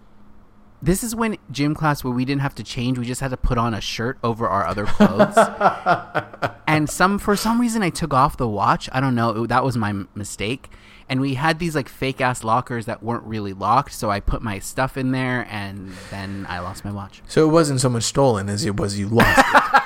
This 0.82 1.04
is 1.04 1.14
when 1.14 1.36
gym 1.52 1.74
class 1.74 2.02
where 2.02 2.12
we 2.12 2.24
didn't 2.24 2.40
have 2.40 2.54
to 2.56 2.64
change. 2.64 2.98
We 2.98 3.04
just 3.04 3.20
had 3.20 3.30
to 3.30 3.36
put 3.36 3.56
on 3.56 3.72
a 3.72 3.80
shirt 3.80 4.18
over 4.24 4.48
our 4.48 4.66
other 4.66 4.86
clothes. 4.86 5.36
and 6.66 6.90
some 6.90 7.18
for 7.20 7.36
some 7.36 7.60
reason 7.60 7.82
I 7.82 7.90
took 7.90 8.12
off 8.12 8.36
the 8.36 8.48
watch. 8.48 8.88
I 8.90 8.98
don't 9.00 9.14
know. 9.14 9.44
It- 9.44 9.48
that 9.48 9.62
was 9.62 9.76
my 9.76 9.92
mistake. 10.16 10.70
And 11.10 11.20
we 11.20 11.34
had 11.34 11.58
these 11.58 11.74
like 11.74 11.88
fake 11.90 12.20
ass 12.22 12.42
lockers 12.44 12.86
that 12.86 13.02
weren't 13.02 13.24
really 13.24 13.52
locked. 13.52 13.92
So 13.92 14.10
I 14.10 14.20
put 14.20 14.40
my 14.42 14.60
stuff 14.60 14.96
in 14.96 15.10
there, 15.10 15.46
and 15.50 15.92
then 16.10 16.46
I 16.48 16.60
lost 16.60 16.84
my 16.84 16.92
watch. 16.92 17.20
So 17.26 17.46
it 17.46 17.52
wasn't 17.52 17.80
so 17.80 17.88
much 17.90 18.04
stolen 18.04 18.48
as 18.48 18.64
it 18.64 18.76
was 18.78 18.98
you 18.98 19.08
lost 19.08 19.38
it. 19.38 19.62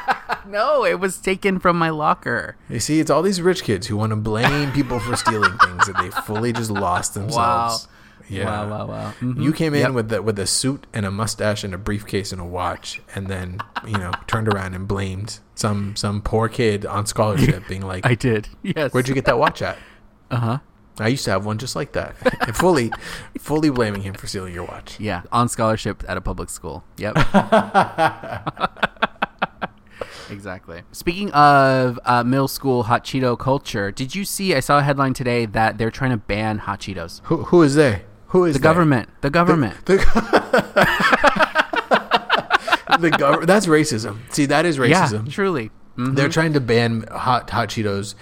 No, 0.47 0.85
it 0.85 1.00
was 1.00 1.16
taken 1.19 1.59
from 1.59 1.78
my 1.78 1.88
locker. 1.88 2.57
You 2.69 2.78
see, 2.78 3.00
it's 3.00 3.11
all 3.11 3.23
these 3.23 3.40
rich 3.40 3.64
kids 3.64 3.87
who 3.87 3.97
want 3.97 4.11
to 4.11 4.16
blame 4.16 4.73
people 4.73 5.00
for 5.00 5.16
stealing 5.16 5.57
things 5.59 5.87
that 5.87 5.97
they 5.99 6.11
fully 6.11 6.52
just 6.52 6.71
lost 6.71 7.14
themselves. 7.14 7.88
Yeah. 8.28 8.45
Wow, 8.45 8.69
wow, 8.69 8.87
wow. 8.87 9.12
Mhm. 9.21 9.43
You 9.43 9.52
came 9.54 9.73
in 9.75 9.81
Yep. 9.81 9.93
with 9.93 10.09
the, 10.11 10.23
with 10.23 10.38
a 10.38 10.47
suit 10.47 10.87
and 10.93 11.07
a 11.07 11.11
mustache 11.11 11.64
and 11.64 11.73
a 11.75 11.78
briefcase 11.78 12.31
and 12.31 12.40
a 12.43 12.45
watch, 12.45 13.00
and 13.14 13.28
then 13.28 13.59
you 13.87 13.97
know 13.97 14.12
turned 14.26 14.49
around 14.49 14.75
and 14.75 14.87
blamed 14.87 15.40
some 15.54 15.97
some 15.97 16.21
poor 16.21 16.49
kid 16.49 16.85
on 16.85 17.07
scholarship, 17.07 17.66
being 17.69 17.83
like, 17.83 18.04
I 18.07 18.14
did. 18.14 18.49
Yes. 18.62 18.93
"Where'd 18.93 19.09
you 19.09 19.14
get 19.14 19.25
that 19.25 19.38
watch 19.38 19.62
at?" 19.62 19.78
Uh 20.31 20.37
huh. 20.37 20.59
I 20.98 21.08
used 21.08 21.24
to 21.24 21.32
have 21.32 21.44
one 21.44 21.58
just 21.58 21.74
like 21.74 21.92
that, 21.92 22.14
fully 22.56 22.92
fully 23.38 23.70
blaming 23.70 24.02
him 24.02 24.14
for 24.14 24.26
stealing 24.28 24.54
your 24.54 24.64
watch. 24.64 25.00
Yeah, 25.00 25.22
on 25.32 25.48
scholarship 25.48 26.04
at 26.06 26.16
a 26.16 26.20
public 26.20 26.50
school. 26.50 26.84
Yep. 26.98 27.16
exactly. 30.30 30.82
Speaking 30.92 31.30
of 31.32 31.98
uh, 32.04 32.22
middle 32.24 32.48
school 32.48 32.84
hot 32.84 33.04
Cheeto 33.04 33.38
culture, 33.38 33.90
did 33.90 34.14
you 34.14 34.24
see? 34.24 34.54
I 34.54 34.60
saw 34.60 34.78
a 34.78 34.82
headline 34.82 35.14
today 35.14 35.46
that 35.46 35.78
they're 35.78 35.90
trying 35.90 36.10
to 36.12 36.16
ban 36.16 36.58
hot 36.58 36.80
Cheetos. 36.80 37.20
Who 37.24 37.44
who 37.44 37.62
is 37.62 37.74
they? 37.74 38.02
Who 38.28 38.44
is 38.44 38.54
The 38.54 38.58
they? 38.58 38.62
government. 38.62 39.08
The 39.20 39.30
government. 39.30 39.86
The- 39.86 39.96
the 43.00 43.10
gov- 43.10 43.46
that's 43.46 43.66
racism. 43.66 44.18
See, 44.32 44.46
that 44.46 44.64
is 44.66 44.76
Yeah, 44.78 45.06
racism. 45.06 45.30
truly. 45.30 45.70
Mhm. 45.96 46.16
They're 46.16 46.28
trying 46.28 46.52
to 46.54 46.60
ban 46.60 47.04
hot 47.10 47.50
hot 47.50 47.68
Cheetos. 47.68 48.14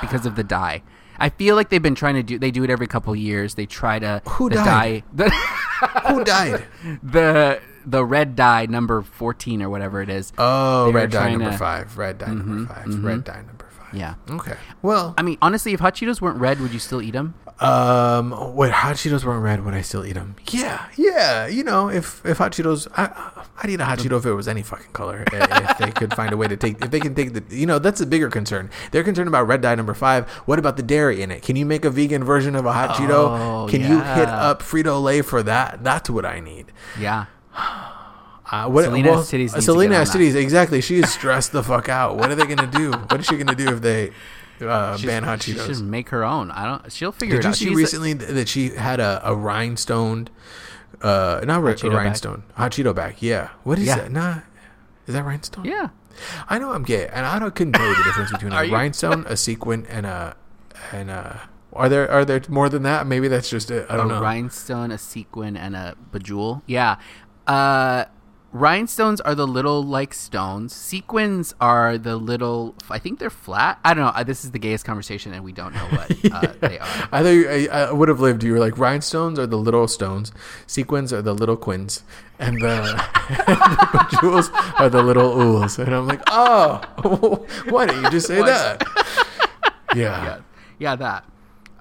because 0.00 0.26
of 0.26 0.36
the 0.36 0.44
dye. 0.44 0.82
I 1.22 1.28
feel 1.28 1.54
like 1.54 1.68
they've 1.68 1.80
been 1.80 1.94
trying 1.94 2.16
to 2.16 2.24
do. 2.24 2.36
They 2.36 2.50
do 2.50 2.64
it 2.64 2.70
every 2.70 2.88
couple 2.88 3.14
years. 3.14 3.54
They 3.54 3.64
try 3.64 4.00
to 4.00 4.20
Who 4.28 4.50
died? 4.50 5.04
dye 5.16 5.28
the, 5.28 5.30
Who 6.08 6.24
died? 6.24 6.64
the 7.04 7.60
the 7.86 8.04
red 8.04 8.34
dye 8.34 8.66
number 8.66 9.02
fourteen 9.02 9.62
or 9.62 9.70
whatever 9.70 10.02
it 10.02 10.10
is. 10.10 10.32
Oh, 10.36 10.90
red 10.90 11.12
dye 11.12 11.30
number 11.30 11.52
to- 11.52 11.58
five. 11.58 11.96
Red 11.96 12.18
dye 12.18 12.26
number 12.26 12.44
mm-hmm, 12.44 12.64
5 12.66 12.84
mm-hmm. 12.86 13.06
Red 13.06 13.24
dye 13.24 13.36
number 13.36 13.52
five. 13.52 13.61
Yeah. 13.92 14.14
Okay. 14.30 14.56
Well, 14.80 15.14
I 15.18 15.22
mean, 15.22 15.38
honestly, 15.42 15.72
if 15.72 15.80
hot 15.80 15.94
Cheetos 15.94 16.20
weren't 16.20 16.38
red, 16.38 16.60
would 16.60 16.72
you 16.72 16.78
still 16.78 17.02
eat 17.02 17.12
them? 17.12 17.34
um, 17.60 18.54
wait, 18.56 18.72
hot 18.72 18.96
Cheetos 18.96 19.24
weren't 19.24 19.42
red. 19.42 19.64
Would 19.64 19.74
I 19.74 19.82
still 19.82 20.04
eat 20.04 20.14
them? 20.14 20.34
Yeah, 20.50 20.86
yeah. 20.96 21.46
You 21.46 21.62
know, 21.62 21.88
if 21.88 22.24
if 22.26 22.38
hot 22.38 22.52
Cheetos, 22.52 22.88
I, 22.96 23.44
I'd 23.62 23.70
eat 23.70 23.80
a 23.80 23.84
hot 23.84 23.98
Cheeto 23.98 24.18
if 24.18 24.26
it 24.26 24.32
was 24.34 24.48
any 24.48 24.62
fucking 24.62 24.92
color. 24.92 25.24
if 25.30 25.78
they 25.78 25.90
could 25.92 26.14
find 26.14 26.32
a 26.32 26.36
way 26.36 26.48
to 26.48 26.56
take, 26.56 26.82
if 26.82 26.90
they 26.90 26.98
can 26.98 27.14
take 27.14 27.34
the, 27.34 27.56
you 27.56 27.66
know, 27.66 27.78
that's 27.78 28.00
a 28.00 28.06
bigger 28.06 28.28
concern. 28.30 28.68
They're 28.90 29.04
concerned 29.04 29.28
about 29.28 29.46
red 29.46 29.60
dye 29.60 29.74
number 29.76 29.94
five. 29.94 30.28
What 30.46 30.58
about 30.58 30.76
the 30.76 30.82
dairy 30.82 31.22
in 31.22 31.30
it? 31.30 31.42
Can 31.42 31.54
you 31.56 31.64
make 31.66 31.84
a 31.84 31.90
vegan 31.90 32.24
version 32.24 32.56
of 32.56 32.66
a 32.66 32.72
hot 32.72 32.90
Oh, 32.90 32.94
Cheeto? 32.94 33.70
Can 33.70 33.80
you 33.82 34.00
hit 34.00 34.28
up 34.28 34.62
Frito 34.62 35.00
Lay 35.00 35.22
for 35.22 35.42
that? 35.44 35.84
That's 35.84 36.10
what 36.10 36.24
I 36.24 36.40
need. 36.40 36.72
Yeah. 36.98 37.26
Uh, 38.52 38.68
what, 38.68 38.84
Selena 38.84 39.10
well, 39.10 39.22
Cities 39.22 39.52
needs 39.54 39.64
to 39.66 39.72
Selena 39.72 40.04
Cities, 40.06 40.34
exactly. 40.34 40.80
She 40.82 40.98
is 40.98 41.10
stressed 41.10 41.52
the 41.52 41.62
fuck 41.62 41.88
out. 41.88 42.16
What 42.18 42.30
are 42.30 42.34
they 42.34 42.46
gonna 42.46 42.70
do? 42.70 42.92
What 42.92 43.18
is 43.18 43.26
she 43.26 43.36
gonna 43.38 43.56
do 43.56 43.68
if 43.74 43.80
they 43.80 44.10
uh, 44.60 44.98
ban 44.98 45.22
hot 45.24 45.42
She 45.42 45.54
should 45.54 45.80
make 45.80 46.10
her 46.10 46.22
own. 46.22 46.50
I 46.50 46.64
don't. 46.66 46.92
She'll 46.92 47.12
figure 47.12 47.36
Did 47.36 47.40
it 47.40 47.44
you 47.44 47.48
out. 47.50 47.56
see 47.56 47.64
She's 47.64 47.72
a- 47.74 47.76
recently 47.76 48.14
th- 48.14 48.30
that 48.30 48.48
she 48.48 48.68
had 48.68 49.00
a, 49.00 49.20
a 49.24 49.34
rhinestoned, 49.34 50.28
uh, 51.00 51.40
not 51.44 51.62
Cheeto 51.62 51.84
a 51.84 51.90
bag? 51.90 51.92
rhinestone, 51.96 52.42
hot 52.54 52.72
Cheeto 52.72 52.94
bag? 52.94 53.16
Yeah. 53.20 53.48
What 53.64 53.78
is 53.78 53.86
Yeah. 53.86 53.96
that? 53.96 54.12
Nah, 54.12 54.38
is 55.06 55.14
that 55.14 55.24
rhinestone? 55.24 55.64
yeah. 55.64 55.88
I 56.46 56.58
know 56.58 56.72
I'm 56.72 56.82
gay, 56.82 57.08
and 57.08 57.24
I 57.24 57.38
don't 57.38 57.54
couldn't 57.54 57.72
tell 57.72 57.86
you 57.88 57.96
the 57.96 58.02
difference 58.04 58.30
between 58.36 58.52
a 58.52 58.64
you? 58.64 58.72
rhinestone, 58.72 59.24
a 59.28 59.36
sequin, 59.36 59.86
and 59.86 60.04
a 60.04 60.36
and 60.92 61.10
a. 61.10 61.48
Are 61.72 61.88
there 61.88 62.08
are 62.10 62.26
there 62.26 62.42
more 62.50 62.68
than 62.68 62.82
that? 62.82 63.06
Maybe 63.06 63.28
that's 63.28 63.48
just 63.48 63.70
it. 63.70 63.86
I 63.88 63.96
don't 63.96 64.10
a 64.10 64.14
know. 64.16 64.20
rhinestone, 64.20 64.90
a 64.90 64.98
sequin, 64.98 65.56
and 65.56 65.74
a 65.74 65.96
bejewel. 66.12 66.60
Yeah. 66.66 66.96
Uh, 67.46 68.04
rhinestones 68.52 69.20
are 69.20 69.34
the 69.34 69.46
little 69.46 69.82
like 69.82 70.14
stones. 70.14 70.74
Sequins 70.74 71.54
are 71.60 71.98
the 71.98 72.16
little. 72.16 72.74
I 72.90 72.98
think 72.98 73.18
they're 73.18 73.30
flat. 73.30 73.78
I 73.84 73.94
don't 73.94 74.14
know. 74.14 74.24
This 74.24 74.44
is 74.44 74.50
the 74.50 74.58
gayest 74.58 74.84
conversation, 74.84 75.32
and 75.32 75.42
we 75.42 75.52
don't 75.52 75.74
know 75.74 75.86
what 75.86 76.10
uh, 76.32 76.52
they 76.60 76.78
are. 76.78 77.08
I 77.10 77.30
you, 77.30 77.48
I, 77.48 77.66
I 77.78 77.92
would 77.92 78.08
have 78.08 78.20
lived. 78.20 78.44
You 78.44 78.52
were 78.52 78.58
like 78.58 78.78
rhinestones 78.78 79.38
are 79.38 79.46
the 79.46 79.58
little 79.58 79.88
stones, 79.88 80.32
sequins 80.66 81.12
are 81.12 81.22
the 81.22 81.34
little 81.34 81.56
quins, 81.56 82.04
and 82.38 82.60
the, 82.60 82.66
the 83.28 84.18
jewels 84.20 84.50
are 84.78 84.88
the 84.88 85.02
little 85.02 85.34
ools. 85.34 85.78
And 85.78 85.94
I'm 85.94 86.06
like, 86.06 86.22
oh, 86.28 87.46
why 87.68 87.86
didn't 87.86 88.04
you 88.04 88.10
just 88.10 88.26
say 88.26 88.42
that? 88.42 88.82
Yeah. 89.94 90.24
Yeah, 90.24 90.40
yeah, 90.78 90.96
that. 90.96 91.24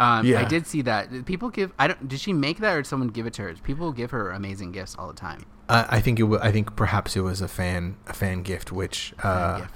Um, 0.01 0.25
Yeah. 0.25 0.41
I 0.41 0.45
did 0.45 0.65
see 0.65 0.81
that. 0.83 1.25
People 1.25 1.49
give. 1.49 1.71
I 1.77 1.87
don't. 1.87 2.07
Did 2.07 2.19
she 2.19 2.33
make 2.33 2.57
that, 2.59 2.73
or 2.73 2.81
did 2.81 2.87
someone 2.87 3.09
give 3.09 3.25
it 3.27 3.33
to 3.35 3.41
her? 3.43 3.53
People 3.63 3.91
give 3.91 4.11
her 4.11 4.31
amazing 4.31 4.71
gifts 4.71 4.95
all 4.97 5.07
the 5.07 5.13
time. 5.13 5.45
I 5.69 5.97
I 5.97 5.99
think 6.01 6.19
it. 6.19 6.23
wa- 6.23 6.39
I 6.41 6.51
think 6.51 6.75
perhaps 6.75 7.15
it 7.15 7.21
was 7.21 7.39
a 7.41 7.47
fan 7.47 7.95
a 8.07 8.13
fan 8.13 8.41
gift, 8.43 8.71
which 8.71 9.13
uh, 9.23 9.59
gift. 9.59 9.73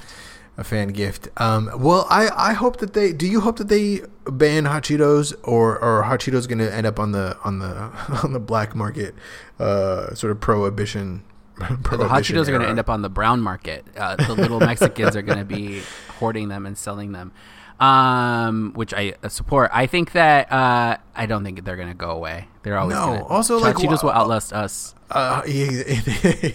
a 0.58 0.64
fan 0.64 0.88
gift. 0.90 1.28
Um, 1.38 1.70
well, 1.78 2.08
I, 2.10 2.30
I 2.50 2.54
hope 2.54 2.78
that 2.78 2.94
they. 2.94 3.14
Do 3.14 3.28
you 3.28 3.42
hope 3.42 3.58
that 3.58 3.68
they 3.68 4.02
ban 4.26 4.66
hot 4.66 4.84
Cheetos, 4.84 5.34
or 5.44 5.78
or 5.78 6.02
hot 6.04 6.20
Cheetos 6.22 6.48
going 6.48 6.58
to 6.60 6.74
end 6.74 6.88
up 6.88 7.00
on 7.00 7.12
the 7.12 7.38
on 7.44 7.60
the 7.60 7.92
on 8.24 8.34
the 8.34 8.40
black 8.40 8.76
market, 8.76 9.14
uh, 9.60 10.14
sort 10.16 10.32
of 10.32 10.40
prohibition. 10.42 11.24
the 11.58 12.08
hot 12.10 12.24
Cheetos 12.24 12.48
are 12.50 12.52
going 12.52 12.62
to 12.64 12.68
end 12.68 12.80
up 12.80 12.90
on 12.90 13.02
the 13.02 13.10
brown 13.10 13.40
market. 13.42 13.86
Uh, 13.96 14.16
the 14.18 14.34
little 14.36 14.60
Mexicans 14.60 15.16
are 15.16 15.22
going 15.22 15.38
to 15.40 15.46
be 15.46 15.84
hoarding 16.20 16.50
them 16.50 16.66
and 16.66 16.78
selling 16.78 17.14
them, 17.14 17.32
um, 17.80 18.74
which 18.76 18.94
I 18.94 19.14
uh, 19.24 19.30
support. 19.30 19.72
I 19.74 19.88
think 19.88 20.14
that 20.14 20.52
uh, 20.52 20.98
I 21.16 21.26
don't 21.26 21.44
think 21.44 21.64
they're 21.66 21.76
going 21.76 21.90
to 21.90 21.94
go 21.94 22.12
away. 22.12 22.48
They're 22.64 22.78
always 22.78 22.96
No, 22.96 23.06
gonna, 23.06 23.26
also, 23.26 23.60
like, 23.60 23.76
Cheetos 23.76 24.02
wha- 24.04 24.10
will 24.10 24.18
outlast 24.18 24.52
us. 24.52 24.96
Uh, 25.12 25.44
yeah, 25.46 25.84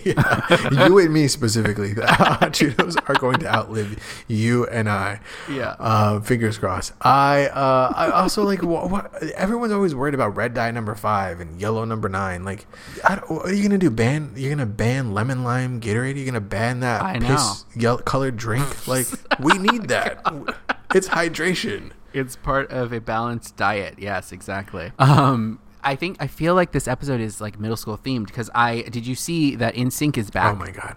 yeah. 0.04 0.70
you 0.88 0.98
and 0.98 1.12
me 1.14 1.28
specifically. 1.28 1.94
The 1.94 2.02
Cheetos 2.50 2.96
are 3.08 3.14
going 3.14 3.38
to 3.40 3.46
outlive 3.54 3.96
you 4.26 4.66
and 4.66 4.88
I. 4.88 5.20
Yeah. 5.48 5.76
Uh, 5.78 6.18
fingers 6.20 6.58
crossed. 6.58 6.92
I 7.00 7.46
uh, 7.46 7.92
I 7.94 8.10
also 8.10 8.42
like 8.42 8.62
what, 8.64 8.90
what 8.90 9.22
everyone's 9.36 9.72
always 9.72 9.94
worried 9.94 10.14
about 10.14 10.34
red 10.34 10.52
dye 10.52 10.72
number 10.72 10.96
five 10.96 11.38
and 11.38 11.60
yellow 11.60 11.84
number 11.84 12.08
nine. 12.08 12.44
Like, 12.44 12.66
I 13.04 13.16
what 13.28 13.46
are 13.46 13.54
you 13.54 13.62
gonna 13.62 13.78
do? 13.78 13.88
Ban? 13.90 14.32
You're 14.34 14.50
gonna 14.50 14.66
ban 14.66 15.14
lemon 15.14 15.44
lime 15.44 15.80
Gatorade? 15.80 16.16
You're 16.16 16.26
gonna 16.26 16.40
ban 16.40 16.80
that 16.80 17.02
I 17.02 17.20
piss 17.20 17.64
yellow 17.76 17.98
colored 17.98 18.36
drink? 18.36 18.88
Like, 18.88 19.06
we 19.38 19.58
need 19.58 19.88
that. 19.88 20.24
It's 20.94 21.08
hydration. 21.08 21.92
It's 22.12 22.36
part 22.36 22.70
of 22.70 22.92
a 22.92 23.00
balanced 23.00 23.56
diet. 23.56 23.94
Yes, 23.98 24.32
exactly. 24.32 24.92
Um, 24.98 25.60
I 25.82 25.94
think 25.96 26.16
I 26.20 26.26
feel 26.26 26.54
like 26.54 26.72
this 26.72 26.88
episode 26.88 27.20
is 27.20 27.40
like 27.40 27.58
middle 27.58 27.76
school 27.76 27.96
themed 27.96 28.26
because 28.26 28.50
I 28.54 28.82
did 28.82 29.06
you 29.06 29.14
see 29.14 29.54
that 29.56 29.74
NSYNC 29.74 30.18
is 30.18 30.30
back? 30.30 30.52
Oh 30.54 30.56
my 30.58 30.70
god. 30.70 30.96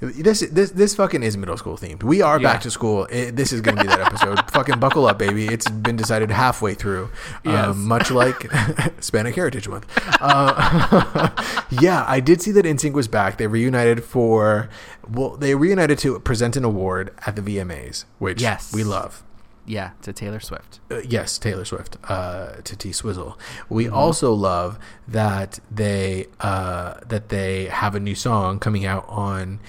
This 0.00 0.40
this 0.52 0.70
this 0.72 0.94
fucking 0.94 1.22
is 1.24 1.36
middle 1.36 1.56
school 1.56 1.76
themed. 1.76 2.02
We 2.04 2.22
are 2.22 2.38
Yeah. 2.40 2.52
back 2.52 2.60
to 2.62 2.70
school. 2.70 3.06
It, 3.06 3.34
this 3.36 3.52
is 3.52 3.60
going 3.60 3.76
to 3.78 3.82
be 3.82 3.88
that 3.88 3.98
episode. 4.00 4.38
fucking 4.52 4.78
buckle 4.78 5.06
up, 5.06 5.18
baby. 5.18 5.46
It's 5.46 5.68
been 5.68 5.96
decided 5.96 6.30
halfway 6.30 6.74
through. 6.74 7.10
Yes. 7.44 7.66
Um, 7.68 7.86
much 7.88 8.10
like 8.12 8.42
Hispanic 8.96 9.34
Heritage 9.34 9.66
Month. 9.68 9.86
Uh, 10.20 11.30
yeah, 11.80 12.04
I 12.06 12.20
did 12.20 12.40
see 12.42 12.52
that 12.52 12.64
NSYNC 12.64 12.92
was 12.92 13.08
back. 13.08 13.38
They 13.38 13.46
reunited 13.48 14.04
for 14.04 14.68
well, 15.10 15.36
they 15.36 15.54
reunited 15.56 15.98
to 16.00 16.18
present 16.20 16.56
an 16.56 16.64
award 16.64 17.12
at 17.26 17.34
the 17.34 17.42
VMAs, 17.42 18.04
which 18.18 18.40
Yes. 18.40 18.72
we 18.72 18.84
love. 18.84 19.24
Yeah, 19.68 19.90
to 20.02 20.12
Taylor 20.12 20.40
Swift. 20.40 20.80
Uh, 20.90 21.00
yes, 21.06 21.38
Taylor 21.38 21.64
Swift 21.64 21.96
uh, 22.08 22.52
to 22.64 22.76
T 22.76 22.90
Swizzle. 22.92 23.38
We 23.68 23.84
Mm-hmm. 23.84 23.94
also 23.94 24.32
love 24.32 24.78
that 25.06 25.60
they 25.70 26.26
uh, 26.40 26.94
that 27.06 27.28
they 27.28 27.66
have 27.66 27.94
a 27.94 28.00
new 28.00 28.14
song 28.14 28.58
coming 28.58 28.84
out 28.86 29.04
on 29.08 29.60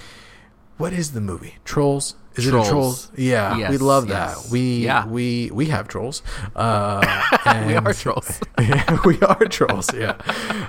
what 0.78 0.92
is 0.94 1.12
the 1.12 1.20
movie 1.20 1.56
Trolls? 1.64 2.14
Is 2.36 2.46
it 2.46 2.50
Trolls. 2.52 2.68
a 2.68 2.70
Trolls? 2.70 3.12
Yeah, 3.16 3.54
we 3.54 3.60
Yes, 3.60 3.80
love 3.82 4.08
yes. 4.08 4.42
that. 4.44 4.50
We 4.52 4.84
Yeah. 4.84 5.06
we 5.06 5.50
we 5.52 5.66
have 5.66 5.86
trolls. 5.88 6.22
Uh, 6.56 7.02
We 7.66 7.74
are 7.76 7.92
trolls. 7.92 8.40
We 9.04 9.20
are 9.20 9.44
trolls. 9.46 9.92
Yeah, 9.92 10.16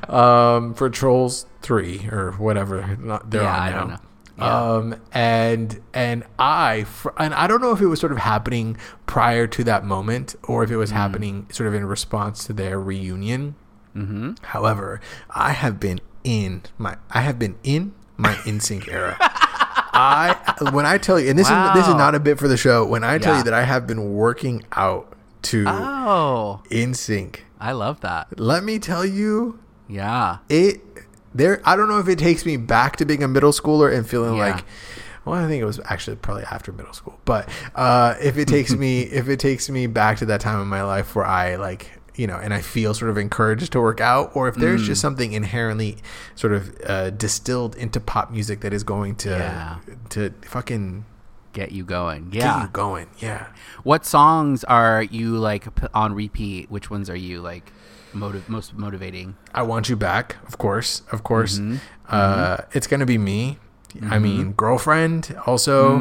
um, 0.09 0.73
for 0.73 0.89
Trolls 0.89 1.45
three 1.61 2.07
or 2.11 2.33
whatever 2.37 2.97
not, 2.99 3.29
they're 3.31 3.43
Yeah, 3.43 3.81
on 3.81 3.87
now. 3.89 3.99
Yeah. 4.41 4.71
Um, 4.73 4.95
and 5.13 5.79
and 5.93 6.23
I 6.39 6.83
fr- 6.85 7.09
and 7.17 7.33
I 7.33 7.47
don't 7.47 7.61
know 7.61 7.71
if 7.71 7.79
it 7.81 7.87
was 7.87 7.99
sort 7.99 8.11
of 8.11 8.17
happening 8.17 8.77
prior 9.05 9.45
to 9.47 9.63
that 9.65 9.85
moment 9.85 10.35
or 10.43 10.63
if 10.63 10.71
it 10.71 10.77
was 10.77 10.89
Mm. 10.91 10.95
happening 10.95 11.47
sort 11.51 11.67
of 11.67 11.73
in 11.73 11.85
response 11.85 12.43
to 12.45 12.53
their 12.53 12.79
reunion. 12.79 13.55
Mm-hmm. 13.95 14.33
However, 14.43 14.99
I 15.29 15.51
have 15.51 15.79
been 15.79 15.99
in 16.23 16.63
my 16.77 16.97
I 17.11 17.21
have 17.21 17.37
been 17.39 17.55
in 17.63 17.93
my 18.17 18.33
NSYNC 18.45 18.87
era. 18.91 19.15
I 19.93 20.35
when 20.71 20.85
I 20.85 20.97
tell 20.97 21.19
you, 21.19 21.29
and 21.29 21.37
this 21.37 21.47
is 21.49 21.73
this 21.73 21.87
is 21.87 21.95
not 21.95 22.15
a 22.15 22.19
bit 22.19 22.39
for 22.39 22.47
the 22.47 22.57
show. 22.57 22.85
When 22.85 23.03
I 23.03 23.17
tell 23.17 23.33
Yeah. 23.33 23.37
you 23.39 23.43
that 23.45 23.53
I 23.53 23.63
have 23.63 23.85
been 23.87 24.13
working 24.13 24.63
out 24.73 25.13
to 25.43 25.65
Oh, 25.67 26.61
NSYNC, 26.71 27.37
I 27.59 27.71
love 27.73 28.01
that. 28.01 28.39
let 28.39 28.63
me 28.63 28.79
tell 28.79 29.05
you, 29.05 29.59
Yeah. 29.87 30.37
it 30.49 30.81
there 31.33 31.61
i 31.65 31.75
don't 31.75 31.87
know 31.87 31.99
if 31.99 32.07
it 32.07 32.19
takes 32.19 32.45
me 32.45 32.57
back 32.57 32.97
to 32.97 33.05
being 33.05 33.23
a 33.23 33.27
middle 33.27 33.51
schooler 33.51 33.93
and 33.95 34.07
feeling 34.07 34.35
Yeah. 34.37 34.55
like 34.55 34.65
well 35.25 35.35
i 35.43 35.47
think 35.47 35.61
it 35.61 35.65
was 35.65 35.79
actually 35.85 36.17
probably 36.17 36.43
after 36.45 36.71
middle 36.71 36.93
school 36.93 37.19
but 37.25 37.47
uh 37.75 38.15
if 38.21 38.37
it 38.37 38.47
takes 38.47 38.71
me 38.73 39.01
if 39.21 39.29
it 39.29 39.39
takes 39.39 39.69
me 39.69 39.87
back 39.87 40.17
to 40.17 40.25
that 40.27 40.41
time 40.41 40.61
in 40.61 40.67
my 40.67 40.83
life 40.83 41.15
where 41.15 41.25
i 41.25 41.55
like 41.55 41.91
you 42.15 42.27
know 42.27 42.35
and 42.37 42.53
i 42.53 42.59
feel 42.59 42.93
sort 42.93 43.09
of 43.09 43.17
encouraged 43.17 43.71
to 43.71 43.79
work 43.79 44.01
out 44.01 44.35
or 44.35 44.47
if 44.49 44.55
there's 44.55 44.81
Mm. 44.81 44.85
just 44.87 45.01
something 45.01 45.31
inherently 45.31 45.97
sort 46.35 46.51
of 46.53 46.75
uh, 46.85 47.09
distilled 47.11 47.75
into 47.77 47.99
pop 48.01 48.29
music 48.31 48.59
that 48.61 48.73
is 48.73 48.83
going 48.83 49.15
to 49.17 49.29
Yeah. 49.29 49.75
to 50.09 50.33
fucking 50.45 51.05
Get 51.53 51.73
you 51.73 51.83
going. 51.83 52.29
get 52.29 52.43
Yeah. 52.43 52.61
you 52.63 52.67
going 52.69 53.07
yeah 53.19 53.47
What 53.83 54.05
songs 54.05 54.63
are 54.65 55.03
you 55.03 55.37
like 55.37 55.67
on 55.93 56.13
repeat? 56.13 56.71
Which 56.71 56.89
ones 56.89 57.09
are 57.09 57.15
you 57.15 57.41
like 57.41 57.71
motiv- 58.13 58.47
most 58.49 58.73
motivating? 58.77 59.35
I 59.53 59.61
want 59.63 59.89
you 59.89 59.95
back, 59.95 60.37
of 60.47 60.57
course, 60.57 61.01
of 61.11 61.23
course. 61.23 61.59
Mm-hmm. 61.59 61.77
Uh, 62.09 62.57
It's 62.73 62.87
gonna 62.87 63.05
be 63.05 63.17
me. 63.17 63.57
I 64.09 64.19
mean, 64.19 64.53
girlfriend. 64.53 65.35
Also, 65.45 65.99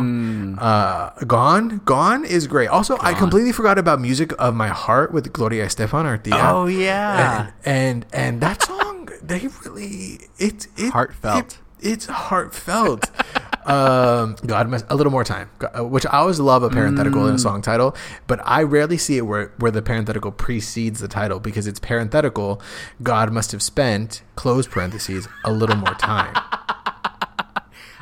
uh, 0.58 1.10
gone. 1.26 1.80
Gone 1.84 2.24
is 2.24 2.46
great. 2.46 2.68
Also, 2.68 2.96
I 3.00 3.14
completely 3.14 3.50
forgot 3.52 3.78
about 3.78 4.00
music 4.00 4.32
of 4.38 4.54
my 4.54 4.68
heart 4.68 5.12
with 5.12 5.32
Gloria 5.32 5.66
Estefan 5.66 6.04
Artia. 6.06 6.38
Oh, 6.52 6.66
yeah. 6.66 7.50
and 7.64 8.04
and, 8.04 8.06
and 8.12 8.40
that 8.42 8.62
song, 8.62 9.08
they 9.22 9.48
really 9.66 10.20
it's 10.38 10.68
it, 10.76 10.92
Heartfelt. 10.92 11.38
it- 11.38 11.58
it's 11.82 12.06
heartfelt. 12.06 13.10
um, 13.66 14.36
God, 14.46 14.72
a 14.90 14.94
little 14.96 15.12
more 15.12 15.24
time, 15.24 15.50
uh, 15.78 15.84
which 15.84 16.06
I 16.06 16.18
always 16.18 16.40
love 16.40 16.62
a 16.62 16.70
parenthetical 16.70 17.26
in 17.28 17.34
a 17.34 17.38
song 17.38 17.60
title, 17.62 17.94
but 18.26 18.40
I 18.44 18.62
rarely 18.62 18.96
see 18.98 19.16
it 19.18 19.22
where 19.22 19.52
where 19.58 19.70
the 19.70 19.82
parenthetical 19.82 20.32
precedes 20.32 21.00
the 21.00 21.08
title 21.08 21.40
because 21.40 21.66
it's 21.66 21.78
parenthetical. 21.78 22.60
God 23.02 23.32
must 23.32 23.52
have 23.52 23.62
spent 23.62 24.22
close 24.36 24.66
parentheses 24.66 25.28
a 25.44 25.52
little 25.52 25.76
more 25.76 25.94
time. 25.94 26.34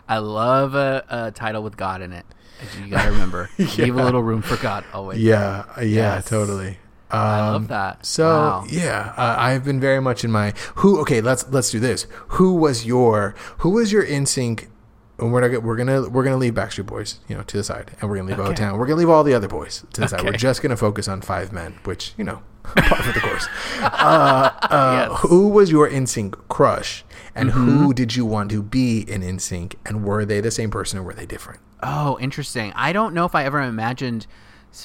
I 0.09 0.19
love 0.19 0.75
a, 0.75 1.05
a 1.09 1.31
title 1.33 1.63
with 1.63 1.77
God 1.77 2.01
in 2.03 2.13
it. 2.13 2.25
You 2.83 2.91
gotta 2.91 3.13
remember, 3.13 3.51
leave 3.59 3.69
a 3.79 3.83
Yeah. 3.83 4.05
little 4.05 4.23
room 4.23 4.43
for 4.43 4.57
God 4.57 4.85
always. 4.93 5.19
Yeah, 5.21 5.65
yeah, 5.79 5.85
Yes. 6.17 6.29
totally. 6.29 6.79
Um, 7.11 7.21
I 7.21 7.51
love 7.51 7.69
that. 7.69 8.05
So 8.05 8.27
Wow. 8.29 8.67
yeah, 8.69 9.15
uh, 9.17 9.37
I've 9.39 9.65
been 9.65 9.81
very 9.81 10.01
much 10.01 10.25
in 10.25 10.31
my 10.31 10.53
who. 10.77 11.01
Okay, 11.01 11.21
let's 11.21 11.49
let's 11.51 11.71
do 11.71 11.81
this. 11.81 12.07
Who 12.29 12.55
was 12.55 12.85
your 12.87 13.35
who 13.59 13.71
was 13.71 13.91
your 13.93 14.05
NSYNC? 14.05 14.69
And 15.21 15.33
we're 15.33 15.49
not, 15.49 15.63
we're 15.65 15.77
gonna 15.77 16.09
we're 16.09 16.23
gonna 16.23 16.37
leave 16.37 16.55
Backstreet 16.55 16.87
Boys, 16.87 17.19
you 17.29 17.35
know, 17.37 17.43
to 17.43 17.57
the 17.57 17.65
side, 17.65 17.91
and 18.01 18.09
we're 18.09 18.17
gonna 18.19 18.29
leave 18.29 18.39
Okay. 18.39 18.55
Town. 18.55 18.79
We're 18.79 18.87
gonna 18.87 18.99
leave 18.99 19.09
all 19.11 19.25
the 19.25 19.35
other 19.35 19.49
boys 19.49 19.85
to 19.95 20.03
the 20.03 20.09
side. 20.09 20.23
We're 20.23 20.33
just 20.33 20.63
gonna 20.63 20.77
focus 20.77 21.09
on 21.09 21.23
five 21.23 21.51
men, 21.53 21.79
which 21.85 22.13
you 22.17 22.23
know, 22.25 22.43
part 22.63 23.05
of 23.07 23.15
the 23.15 23.21
course. 23.21 23.49
Uh, 23.81 24.51
uh, 24.63 25.09
Yes. 25.11 25.21
Who 25.23 25.49
was 25.49 25.71
your 25.73 25.89
NSYNC 25.89 26.37
crush, 26.49 27.05
and 27.35 27.51
Mm-hmm. 27.51 27.79
who 27.79 27.95
did 27.95 28.15
you 28.17 28.25
want 28.27 28.51
to 28.53 28.63
be 28.63 29.01
in 29.01 29.23
NSYNC, 29.23 29.75
and 29.87 30.05
were 30.05 30.25
they 30.25 30.41
the 30.41 30.51
same 30.53 30.71
person 30.71 30.99
or 30.99 31.03
were 31.03 31.15
they 31.15 31.27
different? 31.27 31.61
Oh, 31.83 32.17
interesting. 32.21 32.73
I 32.77 32.93
don't 32.93 33.13
know 33.15 33.25
if 33.25 33.35
I 33.35 33.45
ever 33.45 33.61
imagined 33.63 34.27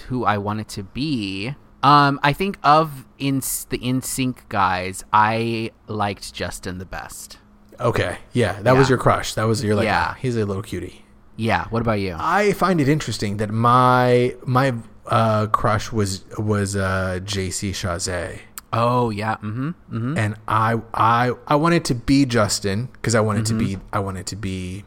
who 0.08 0.24
I 0.26 0.38
wanted 0.40 0.68
to 0.70 0.84
be. 0.84 1.54
Um, 1.84 2.20
I 2.24 2.32
think 2.34 2.58
of 2.64 3.06
in 3.20 3.36
the 3.40 3.78
NSYNC 3.78 4.48
guys, 4.50 5.04
I 5.12 5.72
liked 5.88 6.34
Justin 6.34 6.78
the 6.78 6.86
best. 6.86 7.38
Okay, 7.80 8.20
yeah, 8.32 8.62
that 8.62 8.76
was 8.78 8.88
your 8.90 8.98
crush. 8.98 9.34
That 9.34 9.44
was 9.44 9.64
your 9.64 9.76
like, 9.76 9.86
Yeah. 9.86 10.08
ah, 10.12 10.18
he's 10.20 10.38
a 10.38 10.46
little 10.46 10.64
cutie. 10.64 11.04
Yeah. 11.36 11.66
What 11.70 11.82
about 11.82 12.00
you? 12.00 12.16
I 12.18 12.54
find 12.54 12.80
it 12.80 12.88
interesting 12.88 13.38
that 13.38 13.50
my 13.50 14.36
my 14.46 14.74
uh, 15.08 15.48
crush 15.48 15.92
was 15.92 16.24
was 16.38 16.76
uh, 16.76 17.20
JC 17.24 17.72
Chasez, 17.72 18.40
Oh 18.72 19.10
yeah. 19.10 19.36
Mm-hmm. 19.38 19.70
Mm-hmm. 19.92 20.18
and 20.18 20.36
I 20.48 20.80
I 20.94 21.32
I 21.48 21.56
wanted 21.56 21.84
to 21.86 21.96
be 21.96 22.26
Justin 22.26 22.90
because 22.94 23.16
I 23.16 23.20
wanted 23.20 23.46
to 23.48 23.54
be 23.56 23.76
Mm-hmm. 23.76 23.88
I 23.96 24.00
wanted 24.00 24.28
to 24.28 24.36
be 24.36 24.86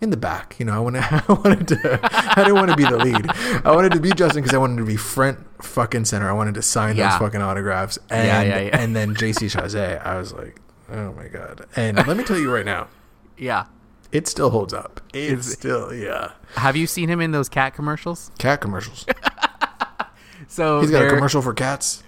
in 0.00 0.10
the 0.10 0.16
back. 0.16 0.56
You 0.58 0.64
know, 0.66 0.74
I 0.74 0.78
wanted 0.78 1.02
I 1.10 1.22
wanted 1.28 1.68
to 1.68 2.00
I 2.02 2.42
didn't 2.44 2.54
want 2.54 2.70
to 2.70 2.76
be 2.76 2.84
the 2.84 2.96
lead. 2.96 3.26
I 3.64 3.74
wanted 3.74 3.92
to 3.92 4.00
be 4.00 4.10
Justin 4.12 4.42
because 4.42 4.54
I 4.54 4.58
wanted 4.58 4.76
to 4.78 4.84
be 4.86 4.96
front 4.96 5.38
fucking 5.62 6.04
center. 6.06 6.28
I 6.28 6.32
wanted 6.32 6.54
to 6.54 6.62
sign 6.62 6.96
Yeah. 6.96 7.10
those 7.10 7.18
fucking 7.18 7.42
autographs. 7.42 7.98
And 8.08 8.26
Yeah, 8.26 8.42
yeah, 8.42 8.60
yeah. 8.68 8.78
and 8.80 8.94
then 8.96 9.14
JC 9.14 9.50
Chasez, 9.50 10.04
I 10.04 10.16
was 10.18 10.32
like, 10.32 10.60
oh 10.90 11.12
my 11.12 11.28
god. 11.28 11.66
And 11.76 11.96
let 12.06 12.16
me 12.16 12.24
tell 12.24 12.38
you 12.38 12.52
right 12.54 12.64
now. 12.66 12.88
Yeah. 13.36 13.66
It 14.12 14.26
still 14.26 14.50
holds 14.50 14.72
up. 14.74 15.00
It's 15.14 15.46
Is- 15.46 15.52
still 15.52 15.94
yeah. 15.94 16.32
Have 16.56 16.76
you 16.76 16.86
seen 16.86 17.08
him 17.08 17.20
in 17.20 17.30
those 17.30 17.48
cat 17.48 17.74
commercials? 17.74 18.30
Cat 18.38 18.60
commercials. 18.60 19.06
So 20.48 20.80
He's 20.80 20.90
got 20.90 21.04
a 21.04 21.08
commercial 21.08 21.42
for 21.42 21.54
cats. 21.54 22.02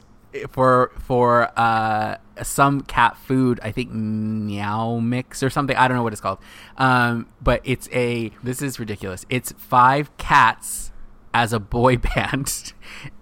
for 0.50 0.90
for 0.98 1.48
uh 1.56 2.16
some 2.44 2.80
cat 2.82 3.16
food 3.16 3.60
i 3.62 3.70
think 3.70 3.90
meow 3.92 4.98
mix 4.98 5.42
or 5.42 5.50
something. 5.50 5.76
I 5.76 5.88
don't 5.88 5.96
know 5.96 6.02
what 6.02 6.12
it's 6.12 6.20
called. 6.22 6.38
Um 6.76 7.26
but 7.40 7.60
it's 7.64 7.88
a 7.92 8.30
this 8.42 8.62
is 8.62 8.78
ridiculous. 8.78 9.24
It's 9.28 9.52
five 9.52 10.14
cats 10.16 10.92
as 11.34 11.52
a 11.52 11.58
boy 11.60 11.96
band 12.14 12.72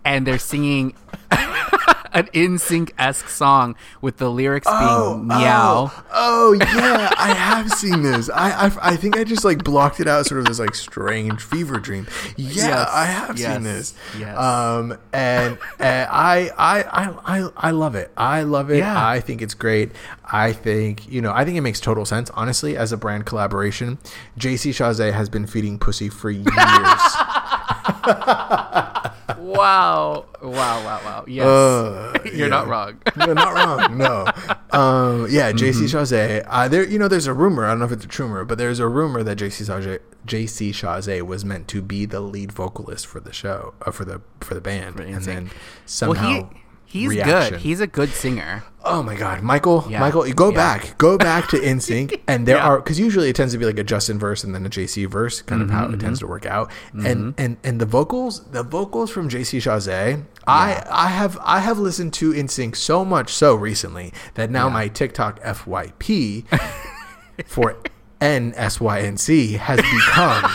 and 0.05 0.27
they're 0.27 0.39
singing 0.39 0.95
an 2.13 2.29
in-sync 2.33 2.93
esque 2.99 3.29
song 3.29 3.77
with 4.01 4.17
the 4.19 4.31
lyrics 4.31 4.67
being 4.69 5.27
meow 5.29 5.91
Oh, 5.93 6.05
oh, 6.13 6.53
yeah, 6.53 7.13
I 7.17 7.35
have 7.35 7.71
seen 7.73 8.03
this. 8.03 8.29
I, 8.31 8.67
I 8.67 8.71
I 8.93 8.97
think 8.97 9.17
I 9.17 9.25
just 9.25 9.45
like 9.45 9.63
blocked 9.65 10.01
it 10.01 10.09
out, 10.09 10.27
sort 10.27 10.41
of 10.41 10.47
this 10.47 10.59
like 10.59 10.75
strange 10.75 11.43
fever 11.43 11.79
dream. 11.79 12.07
Yeah, 12.37 12.51
Yes, 12.69 12.91
I 12.93 13.05
have 13.07 13.39
yes, 13.39 13.53
seen 13.55 13.63
this. 13.63 13.95
yes. 14.19 14.37
Um, 14.37 14.99
and, 15.13 15.59
and 15.79 16.09
I, 16.11 16.51
I 16.59 16.83
I 16.83 17.15
I 17.43 17.49
I 17.57 17.71
love 17.71 17.95
it. 17.95 18.11
I 18.17 18.43
love 18.43 18.71
it. 18.71 18.79
Yeah. 18.79 19.07
I 19.07 19.21
think 19.21 19.43
it's 19.43 19.55
great. 19.55 19.93
I 20.33 20.53
think 20.53 21.11
you 21.11 21.21
know. 21.21 21.33
I 21.33 21.45
think 21.45 21.57
it 21.57 21.61
makes 21.63 21.81
total 21.81 22.05
sense, 22.05 22.31
honestly, 22.31 22.77
as 22.77 22.93
a 22.93 22.97
brand 22.97 23.27
collaboration. 23.27 23.99
JC 24.39 24.71
Chasez 24.71 25.13
has 25.13 25.29
been 25.29 25.47
feeding 25.47 25.79
pussy 25.79 26.09
for 26.09 26.31
years. 26.31 26.47
wow 29.51 30.27
wow 30.43 30.85
wow 30.85 31.01
wow 31.05 31.25
yes 31.27 31.47
Uh, 31.47 32.13
you're 32.25 32.35
yeah. 32.35 32.47
not 32.49 32.67
wrong 32.69 33.01
no, 33.17 33.33
not 33.33 33.55
wrong. 33.55 33.99
No. 33.99 34.27
Um, 34.73 35.27
yeah, 35.31 35.53
JC 35.53 35.87
Mm-hmm. 35.87 35.97
Chasez. 35.97 36.45
Uh, 36.47 36.69
there, 36.69 36.87
you 36.87 36.99
know, 36.99 37.09
there's 37.09 37.27
a 37.27 37.35
rumor. 37.35 37.65
I 37.67 37.71
don't 37.71 37.81
know 37.81 37.85
if 37.87 37.93
it's 37.93 38.05
a 38.19 38.23
rumor, 38.23 38.45
but 38.45 38.59
there's 38.59 38.79
a 38.79 38.87
rumor 38.89 39.23
that 39.23 39.39
JC 39.39 39.67
Chasez, 39.67 39.99
JC 40.27 40.71
Chasez 40.71 41.23
was 41.23 41.45
meant 41.45 41.67
to 41.69 41.83
be 41.83 42.05
the 42.07 42.21
lead 42.21 42.53
vocalist 42.53 43.07
for 43.07 43.21
the 43.21 43.33
show, 43.33 43.75
uh, 43.85 43.91
for 43.91 44.05
the 44.05 44.21
for 44.41 44.55
the 44.55 44.61
band, 44.61 45.01
and 45.01 45.23
then 45.25 45.51
somehow. 45.87 46.31
well 46.31 46.51
he 46.87 47.01
he's 47.01 47.09
reaction. 47.11 47.53
good 47.55 47.61
he's 47.63 47.81
a 47.81 47.87
good 47.87 48.11
singer 48.11 48.65
Oh 48.83 49.03
my 49.03 49.15
God, 49.15 49.43
Michael! 49.43 49.87
Yeah. 49.91 50.01
Michael, 50.01 50.27
you 50.27 50.33
go 50.33 50.49
Yeah. 50.51 50.57
back, 50.57 50.97
go 50.99 51.19
back 51.31 51.49
to 51.51 51.59
NSYNC, 51.59 52.21
and 52.27 52.47
there 52.49 52.57
Yeah. 52.57 52.65
are 52.67 52.79
because 52.79 52.99
usually 52.99 53.29
it 53.29 53.37
tends 53.37 53.53
to 53.53 53.59
be 53.59 53.67
like 53.67 53.79
a 53.79 53.85
Justin 53.85 54.19
verse 54.19 54.43
and 54.43 54.55
then 54.55 54.65
a 54.65 54.71
JC 54.71 55.05
verse, 55.05 55.43
kind 55.43 55.61
of 55.61 55.69
how 55.71 55.85
Mm-hmm, 55.85 55.95
it 55.95 56.01
tends 56.01 56.21
to 56.21 56.27
work 56.27 56.47
out. 56.47 56.71
And 56.95 57.35
and 57.37 57.59
and 57.63 57.81
the 57.81 57.85
vocals, 57.87 58.43
the 58.53 58.63
vocals 58.63 59.11
from 59.11 59.29
JC 59.29 59.59
Chasez, 59.59 60.23
I 60.47 60.83
I 60.91 61.09
have 61.09 61.39
I 61.45 61.61
have 61.61 61.79
listened 61.79 62.15
to 62.15 62.33
NSYNC 62.33 62.75
so 62.75 63.05
much 63.05 63.33
so 63.35 63.55
recently 63.55 64.13
that 64.35 64.51
now 64.51 64.69
my 64.71 64.89
TikTok 64.89 65.41
FYP 65.43 66.45
for 67.47 67.77
NSYNC 68.23 69.57
has 69.59 69.77
become 69.81 70.51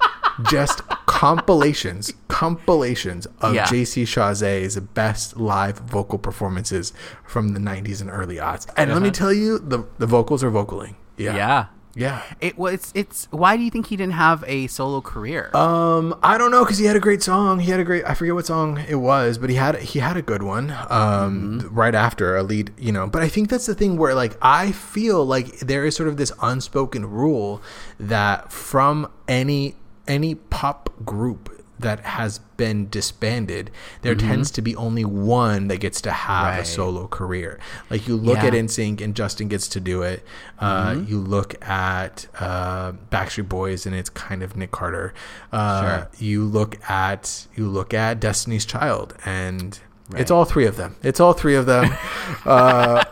just 0.50 0.82
compilations 1.20 2.12
compilations 2.28 3.26
of 3.42 3.54
Yeah. 3.54 3.66
JC 3.66 4.04
Chasez's 4.06 4.76
best 4.80 5.36
live 5.36 5.76
vocal 5.80 6.18
performances 6.18 6.92
from 7.24 7.52
the 7.52 7.60
90s 7.60 8.00
and 8.00 8.08
early 8.10 8.36
aughts. 8.36 8.66
And 8.76 8.90
let 8.92 9.02
me 9.02 9.10
tell 9.10 9.32
you 9.32 9.58
the 9.58 9.84
the 9.98 10.06
vocals 10.06 10.42
are 10.42 10.50
vocaling. 10.50 10.94
Yeah. 11.18 11.30
Uh-huh. 11.30 11.38
yeah 11.38 11.64
Yeah. 11.94 12.22
It 12.40 12.56
was 12.56 12.72
it's 12.74 12.92
it's. 13.00 13.18
Why 13.42 13.56
do 13.58 13.62
you 13.66 13.70
think 13.74 13.84
he 13.92 13.96
didn't 14.00 14.14
have 14.26 14.44
a 14.46 14.58
solo 14.68 15.00
career? 15.12 15.50
Um, 15.54 16.14
I 16.22 16.38
don't 16.38 16.52
know 16.54 16.62
because 16.64 16.78
he 16.78 16.86
had 16.86 16.96
a 16.96 17.04
great 17.08 17.22
song. 17.22 17.58
He 17.58 17.70
had 17.74 17.80
a 17.80 17.84
great. 17.90 18.04
I 18.10 18.14
forget 18.14 18.34
what 18.38 18.46
song 18.46 18.68
it 18.88 19.00
was, 19.12 19.36
but 19.42 19.50
he 19.50 19.56
had 19.56 19.74
he 19.92 19.98
had 19.98 20.16
a 20.16 20.22
good 20.22 20.42
one. 20.54 20.66
Um, 20.88 21.68
right 21.82 21.96
after 22.06 22.36
a 22.36 22.42
lead, 22.42 22.70
you 22.78 22.92
know. 22.96 23.06
But 23.14 23.20
I 23.26 23.28
think 23.28 23.50
that's 23.50 23.66
the 23.66 23.74
thing 23.74 23.92
where 24.00 24.14
like 24.14 24.34
I 24.40 24.70
feel 24.72 25.26
like 25.34 25.48
there 25.70 25.84
is 25.84 25.92
sort 25.96 26.08
of 26.08 26.16
this 26.16 26.32
unspoken 26.40 27.02
rule 27.10 27.60
that 27.98 28.52
from 28.52 29.10
any 29.26 29.74
any 30.10 30.34
pop 30.34 30.90
group 31.04 31.56
that 31.78 32.00
has 32.00 32.40
been 32.58 32.90
disbanded, 32.90 33.70
there 34.02 34.14
tends 34.14 34.50
to 34.50 34.60
be 34.60 34.76
only 34.76 35.02
one 35.02 35.68
that 35.68 35.78
gets 35.78 36.02
to 36.02 36.10
have 36.10 36.58
a 36.58 36.64
solo 36.66 37.06
career. 37.08 37.58
Like 37.88 38.06
you 38.06 38.16
look 38.16 38.36
Yeah. 38.36 38.48
at 38.48 38.52
NSYNC 38.52 39.00
and 39.00 39.14
Justin 39.14 39.48
gets 39.48 39.66
to 39.68 39.80
do 39.80 40.02
it. 40.02 40.22
Uh, 40.58 40.96
You 41.06 41.18
look 41.18 41.54
at 41.66 42.26
uh, 42.38 42.92
Backstreet 43.10 43.48
Boys 43.48 43.86
and 43.86 43.94
it's 43.94 44.10
kind 44.10 44.42
of 44.42 44.56
Nick 44.56 44.72
Carter. 44.72 45.14
Uh, 45.52 45.80
Sure. 45.82 46.08
You 46.18 46.44
look 46.44 46.76
at 46.90 47.46
you 47.56 47.66
look 47.66 47.94
at 47.94 48.20
Destiny's 48.20 48.66
Child 48.66 49.14
and. 49.24 49.78
It's 50.16 50.30
all 50.32 50.44
three 50.44 50.66
of 50.66 50.76
them. 50.76 50.96
It's 51.04 51.20
all 51.20 51.32
three 51.34 51.54
of 51.54 51.66
them, 51.66 51.94
uh, 52.44 53.04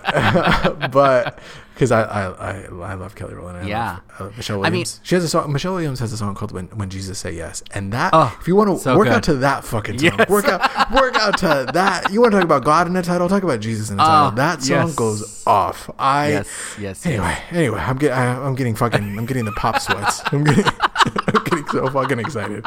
but 0.91 1.39
because 1.79 1.93
I, 1.93 2.03
I 2.03 2.23
I 2.51 2.53
I 2.91 2.95
love 2.95 3.15
Kelly 3.15 3.35
Rowland. 3.35 3.59
I 3.59 3.69
Yeah. 3.69 3.91
love, 4.19 4.21
love 4.21 4.37
Michelle 4.37 4.57
I 4.57 4.71
mean- 4.71 4.73
Williams. 4.73 5.01
she 5.05 5.15
has 5.15 5.23
a 5.23 5.29
song. 5.29 5.53
Michelle 5.53 5.75
Williams 5.75 6.01
has 6.01 6.13
a 6.13 6.17
song 6.17 6.35
called 6.35 6.51
"When 6.51 6.67
When 6.75 6.91
Jesus 6.91 7.19
Say 7.21 7.33
Yes," 7.37 7.63
and 7.73 7.93
that 7.93 8.11
Oh, 8.13 8.37
if 8.41 8.49
you 8.49 8.57
want 8.57 8.69
to 8.71 8.79
so 8.79 8.97
work 8.97 9.07
good. 9.07 9.15
out 9.15 9.23
to 9.25 9.35
that 9.37 9.65
fucking 9.65 9.99
song, 10.01 10.11
Yes. 10.19 10.29
work 10.29 10.47
out 10.49 10.61
work 10.93 11.15
out 11.17 11.39
to 11.39 11.71
that. 11.73 12.11
You 12.13 12.21
want 12.21 12.33
to 12.33 12.39
talk 12.39 12.45
about 12.45 12.65
God 12.65 12.89
in 12.89 12.95
the 12.95 13.03
title? 13.03 13.29
Talk 13.29 13.45
about 13.45 13.61
Jesus 13.61 13.91
in 13.91 13.97
the 13.99 14.03
title. 14.03 14.33
Oh, 14.33 14.37
that 14.37 14.63
song 14.63 14.87
yes. 14.89 14.95
goes 14.97 15.47
off. 15.47 15.89
I 16.01 16.29
yes, 16.31 16.77
yes. 16.81 17.07
anyway 17.07 17.39
anyway. 17.53 17.79
I'm 17.81 17.97
getting 17.97 18.19
I'm 18.19 18.55
getting 18.57 18.75
fucking 18.75 19.17
I'm 19.17 19.27
getting 19.27 19.45
the 19.45 19.53
pop 19.53 19.79
sweats. 19.81 20.21
I'm 20.33 20.43
getting 20.43 20.65
I'm 20.97 21.45
getting 21.45 21.67
so 21.69 21.89
fucking 21.91 22.19
excited. 22.19 22.67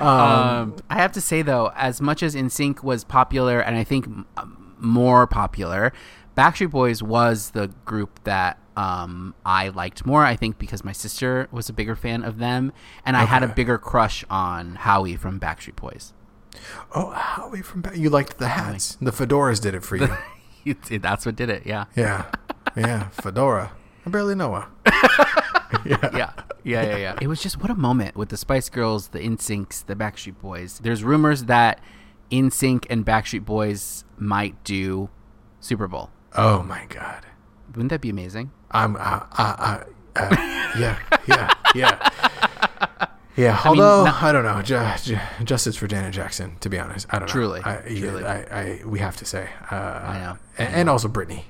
Um, 0.00 0.06
Um, 0.08 0.74
I 0.90 0.94
have 0.96 1.12
to 1.12 1.20
say 1.20 1.42
though, 1.42 1.70
as 1.76 2.00
much 2.00 2.22
as 2.22 2.34
NSYNC 2.34 2.82
was 2.82 3.04
popular, 3.04 3.60
and 3.60 3.76
I 3.76 3.84
think 3.84 4.08
more 4.78 5.26
popular, 5.26 5.92
Backstreet 6.40 6.70
Boys 6.70 7.02
was 7.02 7.50
the 7.50 7.68
group 7.84 8.24
that 8.24 8.58
um, 8.74 9.34
I 9.44 9.68
liked 9.68 10.06
more. 10.06 10.24
I 10.24 10.36
think 10.36 10.58
because 10.58 10.82
my 10.82 10.92
sister 10.92 11.48
was 11.52 11.68
a 11.68 11.72
bigger 11.74 11.94
fan 11.94 12.22
of 12.22 12.38
them, 12.38 12.72
and 13.04 13.14
I 13.14 13.24
had 13.24 13.42
a 13.42 13.48
bigger 13.48 13.76
crush 13.76 14.24
on 14.30 14.76
Howie 14.76 15.16
from 15.16 15.38
Backstreet 15.38 15.76
Boys. 15.76 16.14
oh, 16.94 17.10
Howie 17.10 17.60
from 17.60 17.82
back. 17.82 17.96
You 17.96 18.08
liked 18.08 18.38
the 18.38 18.48
hats. 18.48 18.96
The 19.02 19.10
fedoras 19.10 19.60
did 19.60 19.74
it 19.74 19.82
for 19.84 19.96
you. 19.96 20.08
It- 20.64 21.02
That's 21.02 21.24
what 21.26 21.36
did 21.36 21.48
it. 21.50 21.66
Yeah, 21.66 21.86
yeah, 21.96 22.26
yeah. 22.76 23.08
Fedora. 23.10 23.72
I 24.06 24.10
barely 24.10 24.34
know 24.34 24.54
her. 24.54 24.66
yeah, 25.86 26.10
yeah, 26.14 26.32
yeah, 26.64 26.96
yeah. 26.96 27.18
It 27.20 27.26
was 27.28 27.42
just 27.42 27.60
what 27.60 27.70
a 27.70 27.74
moment 27.74 28.16
with 28.16 28.28
the 28.30 28.36
Spice 28.36 28.68
Girls, 28.68 29.08
the 29.08 29.20
NSYNCs, 29.20 29.86
the 29.86 29.94
Backstreet 29.96 30.38
Boys. 30.40 30.78
There's 30.82 31.02
rumors 31.04 31.44
that 31.44 31.80
NSYNC 32.30 32.86
and 32.90 33.04
Backstreet 33.06 33.44
Boys 33.44 34.04
might 34.18 34.62
do 34.64 35.08
Super 35.60 35.88
Bowl. 35.88 36.10
Oh 36.36 36.62
my 36.62 36.86
god. 36.88 37.26
Wouldn't 37.74 37.90
that 37.90 38.00
be 38.00 38.10
amazing? 38.10 38.50
I'm, 38.70 38.96
I, 38.96 39.24
I, 39.32 39.84
I, 40.16 40.20
uh, 40.20 40.36
yeah, 40.78 40.98
yeah, 41.28 41.54
yeah, 41.74 42.10
Yeah, 43.36 43.58
I 43.64 43.70
mean, 43.70 43.80
although 43.80 44.04
not- 44.04 44.22
I 44.22 44.32
don't 44.32 44.44
know, 44.44 44.60
ju- 44.60 44.86
ju- 45.02 45.18
justice 45.44 45.76
for 45.76 45.86
Janet 45.86 46.12
Jackson. 46.12 46.56
To 46.60 46.68
be 46.68 46.78
honest, 46.78 47.06
I 47.10 47.18
don't 47.20 47.28
know. 47.28 47.32
Truly, 47.32 47.60
I, 47.64 47.86
yeah, 47.86 48.00
truly. 48.00 48.24
I, 48.24 48.40
I, 48.42 48.80
we 48.84 48.98
have 48.98 49.16
to 49.18 49.24
say, 49.24 49.48
uh, 49.70 49.74
I 49.74 50.18
know, 50.18 50.36
and, 50.60 50.88
also 50.90 51.08
Britney. 51.08 51.42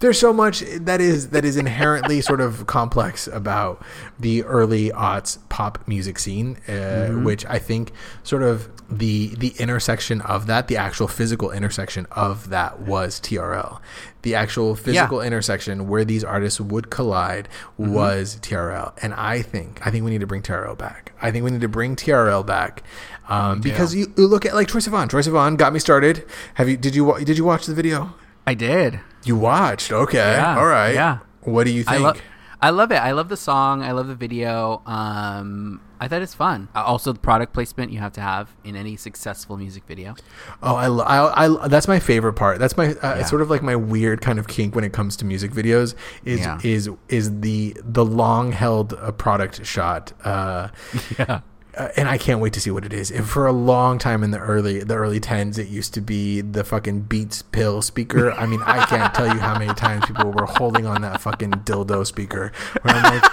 There's 0.00 0.18
so 0.18 0.32
much 0.32 0.60
that 0.60 1.00
is 1.00 1.28
that 1.30 1.44
is 1.44 1.56
inherently 1.56 2.20
sort 2.30 2.40
of 2.40 2.66
complex 2.66 3.26
about 3.26 3.82
the 4.18 4.42
early 4.44 4.90
aughts 4.90 5.38
pop 5.48 5.86
music 5.86 6.18
scene, 6.18 6.56
uh, 6.68 6.70
Mm-hmm. 6.70 7.24
which 7.24 7.44
I 7.46 7.58
think 7.58 7.92
sort 8.22 8.42
of 8.42 8.68
the 8.90 9.34
the 9.36 9.54
intersection 9.58 10.20
of 10.22 10.46
that, 10.46 10.68
the 10.68 10.76
actual 10.76 11.08
physical 11.08 11.50
intersection 11.50 12.06
of 12.12 12.50
that 12.50 12.80
was 12.80 13.20
TRL. 13.20 13.80
The 14.22 14.34
actual 14.34 14.74
physical 14.76 15.22
intersection 15.22 15.88
where 15.88 16.04
these 16.04 16.24
artists 16.24 16.60
would 16.60 16.90
collide 16.90 17.48
Mm-hmm. 17.78 17.92
was 17.94 18.38
TRL, 18.42 18.92
and 19.02 19.14
I 19.14 19.42
think 19.42 19.86
I 19.86 19.90
think 19.90 20.04
we 20.04 20.10
need 20.10 20.20
to 20.20 20.26
bring 20.26 20.42
TRL 20.42 20.76
back. 20.76 21.12
I 21.22 21.30
think 21.30 21.44
we 21.44 21.50
need 21.50 21.60
to 21.62 21.68
bring 21.68 21.96
TRL 21.96 22.44
back 22.46 22.82
um, 23.28 23.60
because 23.60 23.94
you, 23.94 24.12
you 24.16 24.26
look 24.26 24.44
at 24.46 24.54
like 24.54 24.68
Troye 24.68 24.86
Sivan. 24.88 25.08
Troye 25.08 25.26
Sivan 25.26 25.56
got 25.56 25.72
me 25.72 25.78
started. 25.78 26.24
Have 26.54 26.68
you 26.68 26.76
did 26.76 26.94
you 26.94 27.14
did 27.24 27.38
you 27.38 27.44
watch 27.44 27.66
the 27.66 27.74
video? 27.74 28.14
I 28.46 28.54
did. 28.54 29.00
You 29.24 29.36
watched? 29.36 29.92
Okay, 29.92 30.16
Yeah, 30.18 30.58
all 30.58 30.66
right. 30.66 30.94
yeah. 30.94 31.18
What 31.42 31.64
do 31.64 31.72
you 31.72 31.84
I 31.86 31.98
think? 31.98 32.22
I 32.62 32.70
love 32.70 32.92
it. 32.92 32.96
I 32.96 33.12
love 33.12 33.28
the 33.30 33.36
song. 33.38 33.82
I 33.82 33.92
love 33.92 34.06
the 34.08 34.14
video. 34.14 34.82
Um, 34.84 35.80
I 35.98 36.08
thought 36.08 36.20
it's 36.20 36.34
fun. 36.34 36.68
Uh, 36.74 36.82
Also, 36.84 37.10
the 37.12 37.18
product 37.18 37.54
placement 37.54 37.90
you 37.90 38.00
have 38.00 38.12
to 38.12 38.20
have 38.20 38.54
in 38.64 38.76
any 38.76 38.96
successful 38.96 39.56
music 39.56 39.84
video. 39.88 40.14
Oh, 40.62 40.74
I, 40.74 40.86
lo- 40.88 41.04
I, 41.04 41.46
I, 41.46 41.68
that's 41.68 41.88
my 41.88 41.98
favorite 41.98 42.34
part. 42.34 42.58
That's 42.58 42.76
my, 42.76 42.88
uh, 42.88 42.94
Yeah. 43.02 43.14
it's 43.20 43.30
sort 43.30 43.40
of 43.40 43.48
like 43.48 43.62
my 43.62 43.76
weird 43.76 44.20
kind 44.20 44.38
of 44.38 44.46
kink 44.46 44.74
when 44.74 44.84
it 44.84 44.92
comes 44.92 45.16
to 45.16 45.24
music 45.24 45.52
videos. 45.52 45.94
Is 46.24 46.40
Yeah. 46.40 46.58
is 46.62 46.90
is 47.08 47.40
the 47.40 47.74
the 47.82 48.04
long 48.04 48.52
held 48.52 48.92
uh, 48.94 49.10
product 49.12 49.64
shot. 49.64 50.12
Uh, 50.24 50.68
Yeah. 51.18 51.40
Uh, 51.76 51.88
and 51.96 52.08
I 52.08 52.18
can't 52.18 52.40
wait 52.40 52.52
to 52.54 52.60
see 52.60 52.70
what 52.70 52.84
it 52.84 52.92
is. 52.92 53.10
And 53.10 53.26
for 53.28 53.46
a 53.46 53.52
long 53.52 53.98
time 53.98 54.22
in 54.22 54.30
the 54.30 54.38
early 54.38 54.80
the 54.80 54.94
early 54.94 55.20
tens, 55.20 55.58
it 55.58 55.68
used 55.68 55.94
to 55.94 56.00
be 56.00 56.40
the 56.40 56.64
fucking 56.64 57.02
Beats 57.02 57.42
pill 57.42 57.82
speaker. 57.82 58.32
I 58.32 58.46
mean, 58.46 58.60
I 58.62 58.84
can't 58.86 59.12
tell 59.14 59.26
you 59.26 59.40
how 59.40 59.58
many 59.58 59.72
times 59.74 60.06
people 60.06 60.30
were 60.32 60.46
holding 60.46 60.86
on 60.86 61.02
that 61.02 61.20
fucking 61.20 61.50
dildo 61.52 62.06
speaker. 62.06 62.52
Where 62.82 62.94
I'm 62.94 63.20
like, 63.20 63.30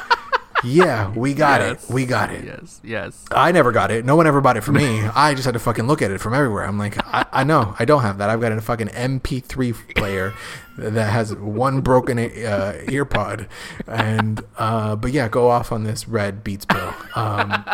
yeah, 0.64 1.10
we 1.12 1.34
got 1.36 1.62
Yes. 1.62 1.88
it, 1.90 1.94
we 1.94 2.06
got 2.06 2.32
it. 2.32 2.44
Yes. 2.46 2.82
Yes. 2.84 3.26
I 3.32 3.52
never 3.52 3.72
got 3.72 3.92
it. 3.92 4.04
No 4.06 4.16
one 4.16 4.26
ever 4.28 4.42
bought 4.42 4.58
it 4.58 4.62
for 4.62 4.72
me. 4.72 5.02
I 5.16 5.34
just 5.36 5.46
had 5.46 5.54
to 5.54 5.60
fucking 5.60 5.86
look 5.86 6.02
at 6.02 6.10
it 6.12 6.20
from 6.20 6.34
everywhere. 6.34 6.66
I'm 6.66 6.80
like, 6.80 6.98
I, 7.06 7.26
I 7.32 7.44
know, 7.44 7.76
I 7.78 7.86
don't 7.86 8.02
have 8.02 8.18
that. 8.18 8.30
I've 8.30 8.42
got 8.42 8.52
a 8.52 8.60
fucking 8.62 8.88
MP3 8.88 9.96
player 9.96 10.34
that 10.78 11.12
has 11.12 11.34
one 11.36 11.82
broken 11.82 12.20
uh, 12.20 12.82
ear 12.90 13.06
pod, 13.06 13.48
and 13.88 14.42
uh, 14.58 14.96
but 14.96 15.12
yeah, 15.12 15.28
go 15.28 15.50
off 15.50 15.72
on 15.72 15.84
this 15.84 16.08
red 16.08 16.44
Beats 16.44 16.66
pill. 16.66 16.94
Um, 17.16 17.66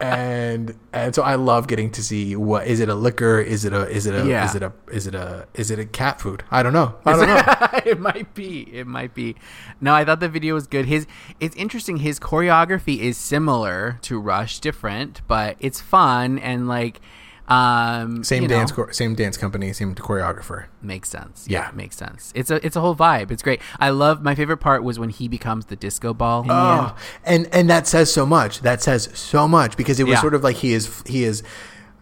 and 0.00 0.74
and 0.92 1.14
so 1.14 1.22
I 1.22 1.36
love 1.36 1.66
getting 1.68 1.90
to 1.92 2.02
see 2.02 2.36
what 2.36 2.66
is 2.66 2.80
it 2.80 2.88
a 2.88 2.94
liquor? 2.94 3.40
Is 3.40 3.64
it 3.64 3.72
a 3.72 3.88
is 3.88 4.06
it 4.06 4.14
a 4.14 4.26
Yeah. 4.26 4.44
is 4.44 4.54
it 4.54 4.62
a 4.62 4.72
is 4.92 5.06
it 5.06 5.14
a 5.14 5.46
is 5.54 5.70
it 5.70 5.78
a 5.78 5.86
cat 5.86 6.20
food? 6.20 6.44
I 6.50 6.62
don't 6.62 6.72
know. 6.72 6.96
I 7.04 7.12
don't 7.12 7.26
know. 7.28 7.80
it 7.90 8.00
might 8.00 8.34
be. 8.34 8.62
It 8.74 8.86
might 8.86 9.14
be. 9.14 9.36
No, 9.80 9.94
I 9.94 10.04
thought 10.04 10.20
the 10.20 10.28
video 10.28 10.54
was 10.54 10.66
good. 10.66 10.86
His 10.86 11.06
it's 11.40 11.56
interesting. 11.56 11.98
His 11.98 12.20
choreography 12.20 12.98
is 12.98 13.16
similar 13.16 13.98
to 14.02 14.20
Rush, 14.20 14.58
different, 14.58 15.22
but 15.26 15.56
it's 15.60 15.80
fun 15.80 16.38
and 16.38 16.68
like 16.68 17.00
um 17.48 18.24
Same 18.24 18.46
dance, 18.46 18.72
chor- 18.72 18.92
same 18.92 19.14
dance 19.14 19.36
company, 19.36 19.72
same 19.72 19.94
choreographer. 19.94 20.66
makes 20.80 21.08
sense. 21.10 21.46
Yeah. 21.48 21.66
Yeah, 21.68 21.70
makes 21.76 21.96
sense. 21.96 22.32
It's 22.34 22.50
a 22.50 22.64
it's 22.64 22.74
a 22.76 22.80
whole 22.80 22.96
vibe. 22.96 23.30
It's 23.30 23.42
great. 23.42 23.60
I 23.78 23.90
love 23.90 24.22
my 24.22 24.34
favorite 24.34 24.58
part 24.58 24.82
was 24.82 24.98
when 24.98 25.10
he 25.10 25.28
becomes 25.28 25.66
the 25.66 25.76
disco 25.76 26.14
ball. 26.14 26.42
in 26.42 26.48
the 26.48 26.54
end. 26.54 26.62
Oh, 26.92 26.96
and 27.24 27.48
and 27.52 27.68
that 27.68 27.86
says 27.86 28.12
so 28.12 28.24
much. 28.24 28.60
That 28.60 28.80
says 28.82 29.10
so 29.14 29.46
much 29.46 29.76
because 29.76 30.00
it 30.00 30.04
was 30.04 30.14
Yeah. 30.14 30.20
sort 30.22 30.34
of 30.34 30.42
like 30.42 30.56
he 30.56 30.72
is 30.72 31.02
he 31.06 31.24
is 31.24 31.42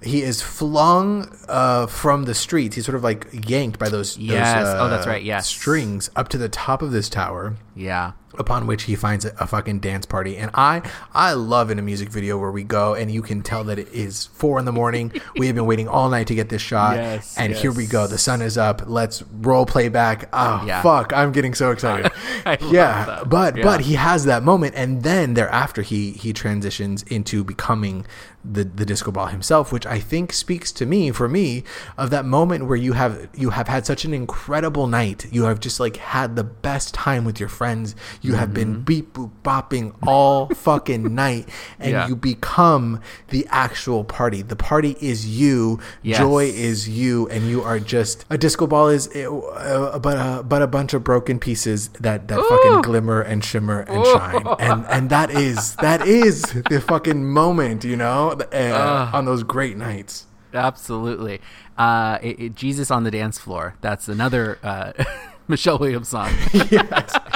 he 0.01 0.23
is 0.23 0.43
flung 0.43 1.33
uh, 1.49 1.87
from 1.87 2.25
the 2.25 2.35
streets. 2.35 2.75
He's 2.77 2.85
sort 2.85 2.97
of 2.97 3.05
like 3.05 3.27
yanked 3.49 3.79
by 3.79 3.89
those, 3.89 4.17
those 4.17 4.25
Yes. 4.25 4.67
uh, 4.67 4.79
Oh, 4.81 4.89
that's 4.89 5.07
right. 5.07 5.23
Yes. 5.23 5.47
strings 5.47 6.11
up 6.17 6.29
to 6.31 6.39
the 6.39 6.49
top 6.49 6.83
of 6.83 6.91
this 6.91 7.09
tower. 7.09 7.55
Yeah. 7.77 8.13
Upon 8.39 8.67
which 8.67 8.85
he 8.85 8.95
finds 8.97 9.25
a, 9.25 9.47
fucking 9.47 9.81
dance 9.81 10.07
party, 10.07 10.37
and 10.39 10.51
I 10.55 10.83
I 11.13 11.33
love 11.35 11.71
in 11.71 11.79
a 11.79 11.83
music 11.83 12.09
video 12.09 12.39
where 12.39 12.51
we 12.51 12.65
go 12.65 12.95
and 12.95 13.11
you 13.11 13.21
can 13.23 13.43
tell 13.43 13.65
that 13.65 13.79
it 13.79 13.89
is 13.89 14.27
four 14.33 14.59
in 14.59 14.65
the 14.65 14.73
morning. 14.73 15.13
we 15.37 15.47
have 15.47 15.55
been 15.57 15.67
waiting 15.67 15.89
all 15.89 16.09
night 16.09 16.27
to 16.29 16.35
get 16.35 16.49
this 16.49 16.63
shot, 16.63 16.97
Yes, 16.97 17.37
and 17.37 17.53
here 17.53 17.73
we 17.73 17.87
go. 17.87 18.07
The 18.07 18.19
sun 18.19 18.41
is 18.41 18.57
up. 18.57 18.83
Let's 18.87 19.23
roll 19.41 19.67
playback. 19.67 20.29
Oh 20.33 20.65
Yeah. 20.67 20.81
fuck! 20.83 21.13
I'm 21.13 21.33
getting 21.33 21.55
so 21.55 21.71
excited. 21.71 22.11
Yeah, 22.71 23.23
but 23.27 23.57
Yeah. 23.57 23.65
but 23.65 23.83
he 23.83 23.95
has 23.95 24.25
that 24.25 24.43
moment, 24.43 24.75
and 24.77 25.03
then 25.03 25.35
thereafter 25.35 25.83
he 25.83 26.13
he 26.13 26.33
transitions 26.33 27.03
into 27.05 27.45
becoming 27.45 28.07
the 28.45 28.65
the 28.65 28.85
disco 28.85 29.11
ball 29.13 29.27
himself, 29.27 29.73
which 29.73 29.87
I 29.87 29.99
think 30.01 30.33
speaks 30.33 30.73
to 30.73 30.87
me 30.87 31.11
for 31.13 31.29
me 31.29 31.63
of 31.97 32.11
that 32.11 32.25
moment 32.25 32.67
where 32.67 32.77
you 32.77 32.95
have 32.95 33.29
you 33.35 33.51
have 33.51 33.69
had 33.69 33.87
such 33.87 34.05
an 34.05 34.13
incredible 34.15 34.87
night. 34.87 35.27
You 35.31 35.45
have 35.45 35.61
just 35.61 35.79
like 35.79 35.97
had 35.99 36.35
the 36.37 36.45
best 36.45 36.95
time 36.95 37.25
with 37.25 37.39
your 37.39 37.49
friends. 37.49 37.95
You 38.23 38.35
have 38.35 38.55
been 38.55 38.75
Mm-hmm. 38.75 38.83
beep 38.85 39.13
boop 39.15 39.31
bopping 39.45 39.95
all 40.07 40.49
fucking 40.49 41.15
night, 41.27 41.49
and 41.79 41.91
Yeah. 41.91 42.09
you 42.09 42.17
become 42.17 43.01
the 43.29 43.47
actual 43.51 44.05
party. 44.05 44.43
The 44.43 44.57
party 44.57 44.97
is 45.01 45.27
you. 45.29 45.81
Yes. 46.03 46.19
Joy 46.19 46.45
is 46.47 46.89
you, 46.89 47.29
and 47.29 47.49
you 47.51 47.63
are 47.63 47.79
just 47.81 48.25
a 48.31 48.39
disco 48.39 48.67
ball 48.67 48.89
is 48.89 49.09
uh, 49.15 49.99
but 50.01 50.17
a, 50.17 50.43
but 50.43 50.63
a 50.63 50.67
bunch 50.67 50.95
of 50.95 51.03
broken 51.05 51.39
pieces 51.39 51.89
that 52.01 52.29
that 52.29 52.41
fucking 52.41 52.83
glimmer 52.83 53.21
and 53.21 53.45
shimmer 53.45 53.81
and 53.81 54.07
shine, 54.07 54.47
and 54.61 54.87
and 54.87 55.11
that 55.11 55.31
is 55.31 55.75
that 55.77 56.07
is 56.07 56.43
the 56.71 56.81
fucking 56.81 57.25
moment, 57.29 57.83
you 57.85 57.97
know, 57.97 58.31
uh, 58.53 59.11
on 59.13 59.25
those 59.25 59.43
great 59.43 59.77
nights. 59.77 60.27
Absolutely. 60.55 61.41
Uh, 61.79 62.19
it, 62.23 62.39
it- 62.41 62.55
Jesus 62.55 62.91
on 62.91 63.05
the 63.05 63.11
dance 63.11 63.39
floor. 63.39 63.75
That's 63.81 64.07
another 64.09 64.59
uh, 64.63 64.93
Michelle 65.49 65.79
Williams 65.79 66.09
song. 66.09 66.31
yes, 66.53 66.71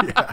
yeah. 0.05 0.25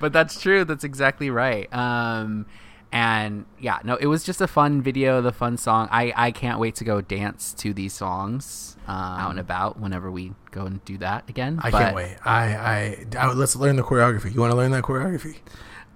But 0.00 0.12
that's 0.12 0.40
true. 0.40 0.64
That's 0.64 0.82
exactly 0.82 1.30
right. 1.30 1.72
Um, 1.72 2.46
and 2.92 3.44
yeah, 3.60 3.78
no, 3.84 3.94
it 3.96 4.06
was 4.06 4.24
just 4.24 4.40
a 4.40 4.48
fun 4.48 4.82
video, 4.82 5.20
the 5.20 5.30
fun 5.32 5.56
song. 5.56 5.88
I, 5.92 6.12
I 6.16 6.30
can't 6.32 6.58
wait 6.58 6.74
to 6.76 6.84
go 6.84 7.00
dance 7.00 7.54
to 7.54 7.72
these 7.72 7.92
songs 7.92 8.76
um, 8.88 8.96
out 8.96 9.30
and 9.30 9.38
about 9.38 9.78
whenever 9.78 10.10
we 10.10 10.32
go 10.50 10.66
and 10.66 10.84
do 10.84 10.98
that 10.98 11.28
again. 11.30 11.60
I 11.62 11.70
But 11.70 11.78
can't 11.78 11.96
wait. 11.96 12.16
I, 12.24 12.44
I 12.56 13.06
I 13.16 13.32
let's 13.32 13.54
learn 13.54 13.76
the 13.76 13.84
choreography. 13.84 14.34
You 14.34 14.40
want 14.40 14.50
to 14.50 14.56
learn 14.56 14.72
that 14.72 14.82
choreography? 14.82 15.36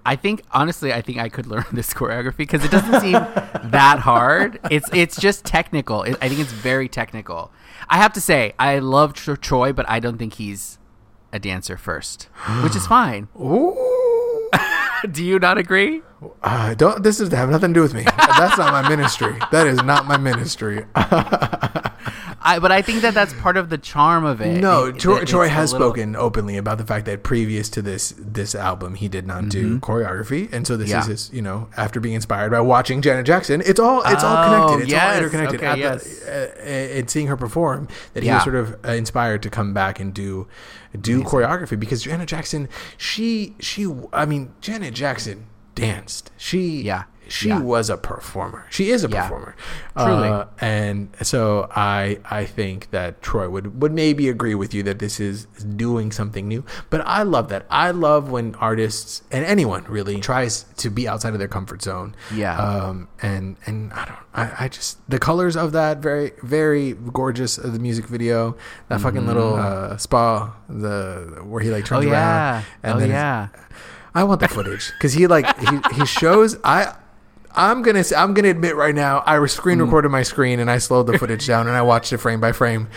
I 0.05 0.15
think 0.15 0.43
honestly, 0.51 0.93
I 0.93 1.01
think 1.01 1.17
I 1.17 1.27
could 1.27 1.47
learn 1.53 1.65
this 1.73 1.93
choreography 1.93 2.37
because 2.37 2.63
it 2.63 2.71
doesn't 2.71 3.01
seem 3.01 3.13
that 3.71 3.99
hard. 3.99 4.59
It's 4.71 4.89
it's 4.93 5.19
just 5.19 5.43
technical. 5.43 6.03
It, 6.03 6.15
I 6.21 6.29
think 6.29 6.39
it's 6.39 6.53
very 6.53 6.87
technical. 6.87 7.51
I 7.89 7.97
have 7.97 8.13
to 8.13 8.21
say, 8.21 8.53
I 8.57 8.79
love 8.79 9.13
Tro- 9.13 9.35
Troye, 9.35 9.75
but 9.75 9.87
I 9.89 9.99
don't 9.99 10.17
think 10.17 10.35
he's 10.35 10.79
a 11.35 11.39
dancer 11.39 11.75
first, 11.75 12.23
which 12.63 12.75
is 12.75 12.87
fine. 12.87 13.27
Do 15.11 15.23
you 15.23 15.37
not 15.37 15.57
agree? 15.57 16.01
Uh, 16.41 16.73
don't. 16.75 17.03
This 17.03 17.19
is 17.19 17.31
have 17.33 17.49
nothing 17.49 17.73
to 17.73 17.77
do 17.77 17.81
with 17.81 17.93
me. 17.93 18.03
That's 18.03 18.57
not 18.57 18.71
my 18.71 18.87
ministry. 18.87 19.37
That 19.51 19.67
is 19.67 19.83
not 19.83 20.07
my 20.07 20.17
ministry. 20.17 20.85
I, 22.45 22.59
but 22.59 22.71
I 22.71 22.81
think 22.83 23.01
that 23.01 23.13
that's 23.15 23.33
part 23.33 23.57
of 23.57 23.69
the 23.69 23.77
charm 23.77 24.23
of 24.23 24.39
it. 24.39 24.61
No, 24.61 24.85
It- 24.85 24.95
Troye, 24.97 25.23
it's 25.23 25.31
Troye 25.31 25.49
has 25.49 25.73
little- 25.73 25.87
spoken 25.89 26.15
openly 26.15 26.57
about 26.57 26.77
the 26.77 26.85
fact 26.85 27.05
that 27.07 27.23
previous 27.23 27.69
to 27.69 27.81
this 27.81 28.13
this 28.17 28.53
album, 28.55 28.93
he 28.95 29.07
did 29.07 29.25
not 29.25 29.49
do 29.49 29.79
choreography, 29.79 30.51
and 30.53 30.65
so 30.67 30.77
this 30.77 30.89
Mm-hmm. 30.89 30.95
Yeah. 30.95 30.99
is 31.01 31.07
his. 31.25 31.33
You 31.33 31.41
know, 31.41 31.67
after 31.75 31.99
being 31.99 32.15
inspired 32.15 32.51
by 32.51 32.59
watching 32.61 33.01
Janet 33.01 33.25
Jackson, 33.25 33.61
it's 33.65 33.79
all 33.79 34.03
it's 34.05 34.23
all 34.23 34.37
Oh, 34.37 34.67
connected. 34.67 34.83
It's 34.83 34.91
yes. 34.91 35.03
all 35.11 35.17
interconnected. 35.17 35.59
Okay, 35.59 35.67
At 35.67 35.77
yes. 35.79 36.19
the, 36.19 36.31
uh, 36.31 36.97
and 36.99 37.09
seeing 37.09 37.27
her 37.27 37.35
perform, 37.37 37.87
that 38.13 38.21
he 38.23 38.27
Yeah. 38.29 38.35
was 38.35 38.43
sort 38.43 38.55
of 38.55 38.75
uh, 38.87 38.91
inspired 38.91 39.41
to 39.43 39.49
come 39.49 39.73
back 39.73 39.99
and 39.99 40.13
do 40.13 40.47
do 40.99 41.23
choreography 41.23 41.79
because 41.79 42.03
Janet 42.03 42.29
Jackson, 42.29 42.69
she 42.95 43.55
she, 43.59 43.91
I 44.13 44.25
mean, 44.25 44.51
Janet 44.61 44.93
Jackson 44.93 45.47
danced. 45.73 46.31
She 46.37 46.81
Yeah. 46.83 47.03
She 47.27 47.49
Yeah. 47.49 47.59
was 47.59 47.89
a 47.89 47.97
performer. 47.97 48.65
She 48.69 48.89
is 48.91 49.03
a 49.03 49.09
Yeah. 49.09 49.23
performer. 49.23 49.55
Truly. 49.97 50.29
Uh, 50.29 50.45
and 50.59 51.09
so 51.21 51.67
I 51.75 52.19
I 52.29 52.45
think 52.45 52.89
that 52.91 53.21
Troye 53.21 53.49
would 53.49 53.81
would 53.81 53.93
maybe 53.93 54.29
agree 54.29 54.55
with 54.55 54.73
you 54.73 54.83
that 54.83 54.99
this 54.99 55.19
is 55.19 55.45
doing 55.75 56.11
something 56.11 56.47
new. 56.47 56.63
But 56.89 57.01
I 57.05 57.23
love 57.23 57.49
that. 57.49 57.65
I 57.69 57.91
love 57.91 58.29
when 58.29 58.55
artists 58.55 59.23
and 59.31 59.45
anyone 59.45 59.85
really 59.87 60.19
tries 60.19 60.65
to 60.77 60.89
be 60.89 61.07
outside 61.07 61.33
of 61.33 61.39
their 61.39 61.47
comfort 61.47 61.81
zone. 61.81 62.15
Yeah. 62.33 62.57
Um. 62.57 63.07
And 63.21 63.55
and 63.65 63.91
I 63.93 64.05
don't. 64.05 64.19
I, 64.33 64.65
I 64.65 64.67
just 64.67 64.97
the 65.09 65.19
colors 65.19 65.55
of 65.55 65.71
that 65.71 65.99
very 65.99 66.33
very 66.43 66.93
gorgeous. 67.13 67.57
Of 67.57 67.73
the 67.73 67.79
music 67.79 68.05
video. 68.05 68.55
That 68.89 69.01
fucking 69.01 69.25
little 69.25 69.55
uh, 69.55 69.97
spa. 69.97 70.53
The 70.69 71.39
where 71.43 71.61
he 71.61 71.69
like 71.71 71.85
Mm-hmm. 71.85 71.95
Oh 71.95 72.01
turns 72.01 72.11
yeah. 72.11 72.51
around. 72.51 72.65
And 72.83 72.93
oh 72.95 72.99
then 72.99 73.09
yeah. 73.09 73.47
I 74.13 74.23
want 74.23 74.39
the 74.39 74.47
footage 74.47 74.91
because 74.93 75.13
he 75.13 75.27
like 75.27 75.45
he, 75.59 75.79
he 75.95 76.05
shows 76.05 76.57
I. 76.63 76.93
I'm 77.57 77.81
gonna 77.81 77.99
s- 77.99 78.11
I'm 78.13 78.33
gonna 78.33 78.49
admit 78.49 78.75
right 78.75 78.95
now 78.95 79.23
I 79.25 79.43
screen 79.47 79.77
Mm. 79.79 79.81
recorded 79.85 80.09
my 80.09 80.23
screen 80.23 80.59
and 80.59 80.69
I 80.69 80.77
slowed 80.77 81.07
the 81.07 81.17
footage 81.19 81.45
down 81.47 81.67
and 81.67 81.75
I 81.75 81.81
watched 81.81 82.11
it 82.13 82.17
frame 82.17 82.39
by 82.41 82.51
frame, 82.51 82.87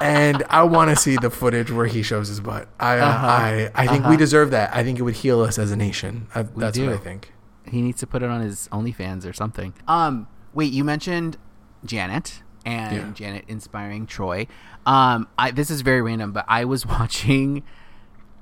and 0.00 0.42
I 0.50 0.62
want 0.64 0.90
to 0.90 0.96
see 0.96 1.16
the 1.16 1.30
footage 1.30 1.70
where 1.70 1.86
he 1.86 2.02
shows 2.02 2.28
his 2.28 2.40
butt. 2.40 2.68
I 2.78 2.98
uh, 2.98 3.06
Uh-huh. 3.08 3.26
I 3.26 3.70
I 3.74 3.86
think 3.86 4.06
we 4.06 4.16
deserve 4.16 4.50
that. 4.50 4.74
I 4.74 4.82
think 4.84 4.98
it 4.98 5.02
would 5.02 5.16
heal 5.16 5.40
us 5.40 5.58
as 5.58 5.70
a 5.70 5.76
nation. 5.76 6.26
I, 6.34 6.42
that's 6.42 6.76
do. 6.76 6.86
what 6.86 6.94
I 6.94 6.98
think. 6.98 7.32
he 7.64 7.82
needs 7.82 7.98
to 8.00 8.06
put 8.06 8.22
it 8.22 8.30
on 8.30 8.40
his 8.42 8.68
OnlyFans 8.72 9.28
or 9.28 9.32
something. 9.32 9.74
Um, 9.88 10.28
wait, 10.54 10.72
you 10.72 10.84
mentioned 10.84 11.36
Janet 11.84 12.42
and 12.64 12.96
Yeah. 12.96 13.10
Janet 13.12 13.44
inspiring 13.48 14.06
Troye. 14.06 14.46
Um, 14.86 15.28
I 15.38 15.50
this 15.50 15.70
is 15.70 15.80
very 15.80 16.02
random, 16.02 16.32
but 16.32 16.44
I 16.48 16.64
was 16.64 16.84
watching 16.96 17.62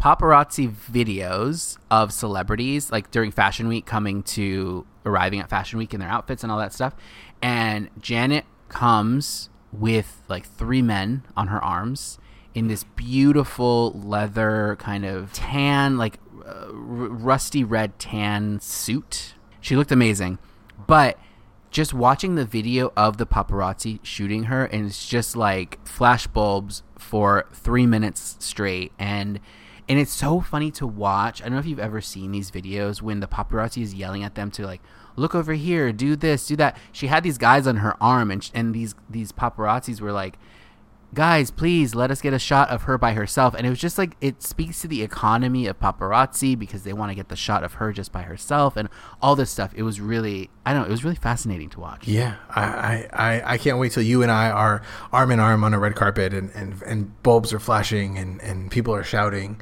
paparazzi 0.00 0.68
videos 0.68 1.78
of 1.90 2.12
celebrities 2.12 2.92
like 2.92 3.10
during 3.10 3.30
fashion 3.30 3.68
week 3.68 3.86
coming 3.86 4.22
to 4.22 4.86
arriving 5.06 5.40
at 5.40 5.48
fashion 5.48 5.78
week 5.78 5.94
in 5.94 6.00
their 6.00 6.08
outfits 6.08 6.42
and 6.42 6.52
all 6.52 6.58
that 6.58 6.72
stuff. 6.72 6.94
And 7.42 7.90
janet 8.00 8.44
comes 8.68 9.50
with 9.72 10.22
like 10.28 10.46
three 10.46 10.82
men 10.82 11.22
on 11.36 11.48
her 11.48 11.62
arms 11.62 12.18
in 12.54 12.68
this 12.68 12.84
beautiful 12.84 13.92
leather 13.92 14.76
kind 14.78 15.04
of 15.04 15.32
tan 15.32 15.96
like 15.96 16.18
uh, 16.46 16.66
rusty 16.72 17.64
red 17.64 17.98
tan 17.98 18.60
suit. 18.60 19.34
She 19.60 19.76
looked 19.76 19.92
amazing. 19.92 20.38
But 20.86 21.18
just 21.70 21.92
watching 21.92 22.36
the 22.36 22.44
video 22.44 22.92
of 22.96 23.16
the 23.16 23.26
paparazzi 23.26 23.98
shooting 24.04 24.44
her 24.44 24.64
and 24.66 24.86
it's 24.86 25.08
just 25.08 25.34
like 25.34 25.84
flash 25.86 26.26
bulbs 26.28 26.82
for 27.04 27.46
three 27.52 27.86
minutes 27.86 28.36
straight. 28.40 28.92
And 28.98 29.40
and 29.86 29.98
it's 29.98 30.12
so 30.12 30.40
funny 30.40 30.70
to 30.72 30.86
watch. 30.86 31.42
I 31.42 31.44
don't 31.44 31.54
know 31.54 31.58
if 31.58 31.66
you've 31.66 31.78
ever 31.78 32.00
seen 32.00 32.32
these 32.32 32.50
videos 32.50 33.02
when 33.02 33.20
the 33.20 33.26
paparazzi 33.26 33.82
is 33.82 33.94
yelling 33.94 34.24
at 34.24 34.34
them 34.34 34.50
to 34.52 34.64
like 34.64 34.80
look 35.14 35.34
over 35.34 35.52
here 35.52 35.92
do 35.92 36.16
this 36.16 36.46
do 36.46 36.56
that. 36.56 36.76
She 36.90 37.06
had 37.06 37.22
these 37.22 37.38
guys 37.38 37.66
on 37.66 37.76
her 37.76 37.96
arm 38.02 38.30
and 38.30 38.50
and 38.54 38.74
these 38.74 38.94
these 39.08 39.30
paparazzis 39.30 40.00
were 40.00 40.12
like 40.12 40.38
guys 41.14 41.50
please 41.50 41.94
let 41.94 42.10
us 42.10 42.20
get 42.20 42.32
a 42.32 42.38
shot 42.38 42.68
of 42.70 42.82
her 42.82 42.98
by 42.98 43.12
herself 43.12 43.54
and 43.54 43.66
it 43.66 43.70
was 43.70 43.78
just 43.78 43.96
like 43.96 44.16
it 44.20 44.42
speaks 44.42 44.80
to 44.80 44.88
the 44.88 45.02
economy 45.02 45.66
of 45.66 45.78
paparazzi 45.78 46.58
because 46.58 46.82
they 46.82 46.92
want 46.92 47.10
to 47.10 47.14
get 47.14 47.28
the 47.28 47.36
shot 47.36 47.62
of 47.64 47.74
her 47.74 47.92
just 47.92 48.12
by 48.12 48.22
herself 48.22 48.76
and 48.76 48.88
all 49.22 49.36
this 49.36 49.50
stuff 49.50 49.72
it 49.76 49.82
was 49.82 50.00
really 50.00 50.50
i 50.66 50.72
don't 50.72 50.82
know 50.82 50.88
it 50.88 50.90
was 50.90 51.04
really 51.04 51.16
fascinating 51.16 51.70
to 51.70 51.80
watch 51.80 52.06
Yeah, 52.06 52.36
I, 52.50 53.08
I, 53.12 53.54
I, 53.54 53.58
can't 53.58 53.78
wait 53.78 53.92
till 53.92 54.02
you 54.02 54.22
and 54.22 54.30
I 54.30 54.50
are 54.50 54.82
arm 55.12 55.30
in 55.30 55.40
arm 55.40 55.64
on 55.64 55.74
a 55.74 55.78
red 55.78 55.94
carpet 55.94 56.34
and, 56.34 56.50
and, 56.50 56.82
and 56.82 57.22
bulbs 57.22 57.52
are 57.52 57.60
flashing 57.60 58.18
and, 58.18 58.40
and 58.42 58.70
people 58.70 58.94
are 58.94 59.04
shouting, 59.04 59.60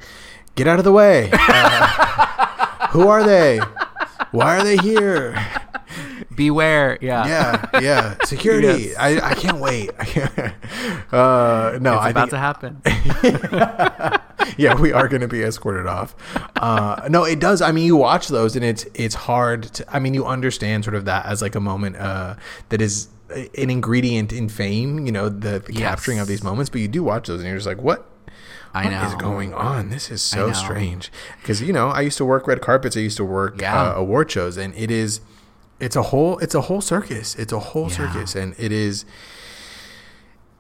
"Get 0.55 0.67
out 0.67 0.79
of 0.79 0.85
the 0.85 0.93
way! 0.93 1.31
Uh, 1.49 2.89
who 2.89 3.09
are 3.09 3.25
they? 3.25 3.61
Why 4.31 4.59
are 4.59 4.65
they 4.65 4.77
here?" 4.77 5.35
Beware 6.43 6.99
yeah 7.01 7.27
Yeah, 7.35 7.81
yeah, 7.89 8.03
security. 8.35 8.83
Yes. 8.91 8.97
I, 9.07 9.09
I 9.31 9.35
can't 9.43 9.61
wait. 9.69 9.91
uh, 11.13 11.79
no, 11.81 11.95
it's 11.95 12.05
I 12.07 12.11
about 12.11 12.31
think 12.31 12.31
to 12.31 12.39
happen 12.49 12.73
yeah, 14.59 14.75
we 14.79 14.93
are 14.93 15.09
going 15.09 15.21
to 15.21 15.29
be 15.29 15.43
escorted 15.43 15.87
off. 15.87 16.15
Uh, 16.57 17.07
no, 17.09 17.25
it 17.25 17.39
does. 17.39 17.63
I 17.63 17.71
mean, 17.73 17.87
you 17.87 17.97
watch 17.97 18.29
those, 18.29 18.57
and 18.57 18.65
it's 18.65 18.85
it's 18.95 19.15
hard. 19.15 19.63
to 19.75 19.85
I 19.89 19.99
mean, 19.99 20.15
you 20.15 20.27
understand 20.27 20.85
sort 20.85 20.95
of 20.97 21.05
that 21.07 21.27
as 21.27 21.41
like 21.43 21.55
a 21.55 21.61
moment 21.61 21.97
uh, 21.97 22.35
that 22.71 22.81
is 22.83 23.09
an 23.31 23.71
ingredient 23.71 24.33
in 24.33 24.49
fame. 24.49 25.07
You 25.07 25.13
know, 25.13 25.29
the, 25.29 25.61
the 25.61 25.73
Yes. 25.73 25.81
capturing 25.83 26.19
of 26.19 26.27
these 26.27 26.43
moments. 26.43 26.71
But 26.71 26.81
you 26.81 26.89
do 26.89 27.03
watch 27.03 27.29
those, 27.29 27.41
and 27.41 27.49
you're 27.49 27.57
just 27.57 27.67
like, 27.67 27.81
what? 27.81 28.09
i 28.75 28.85
What 28.85 28.93
is 29.07 29.13
know 29.13 29.19
going 29.19 29.55
on? 29.55 29.91
This 29.91 30.11
is 30.11 30.21
so 30.23 30.53
strange. 30.53 31.11
Because 31.41 31.63
you 31.63 31.73
know, 31.73 31.89
I 31.89 32.01
used 32.03 32.19
to 32.19 32.25
work 32.25 32.47
red 32.47 32.61
carpets. 32.61 32.97
I 32.97 33.01
used 33.01 33.19
to 33.19 33.25
work 33.25 33.61
Yeah. 33.61 33.81
uh, 33.81 33.95
award 33.95 34.31
shows, 34.31 34.57
and 34.57 34.75
it 34.75 34.91
is, 34.91 35.21
it's 35.83 35.97
a 35.97 36.03
whole, 36.03 36.39
it's 36.39 36.55
a 36.55 36.61
whole 36.63 36.81
circus. 36.81 37.35
It's 37.35 37.53
a 37.53 37.59
whole 37.59 37.89
Yeah. 37.91 37.97
circus, 37.97 38.35
and 38.37 38.55
it 38.59 38.73
is. 38.73 39.05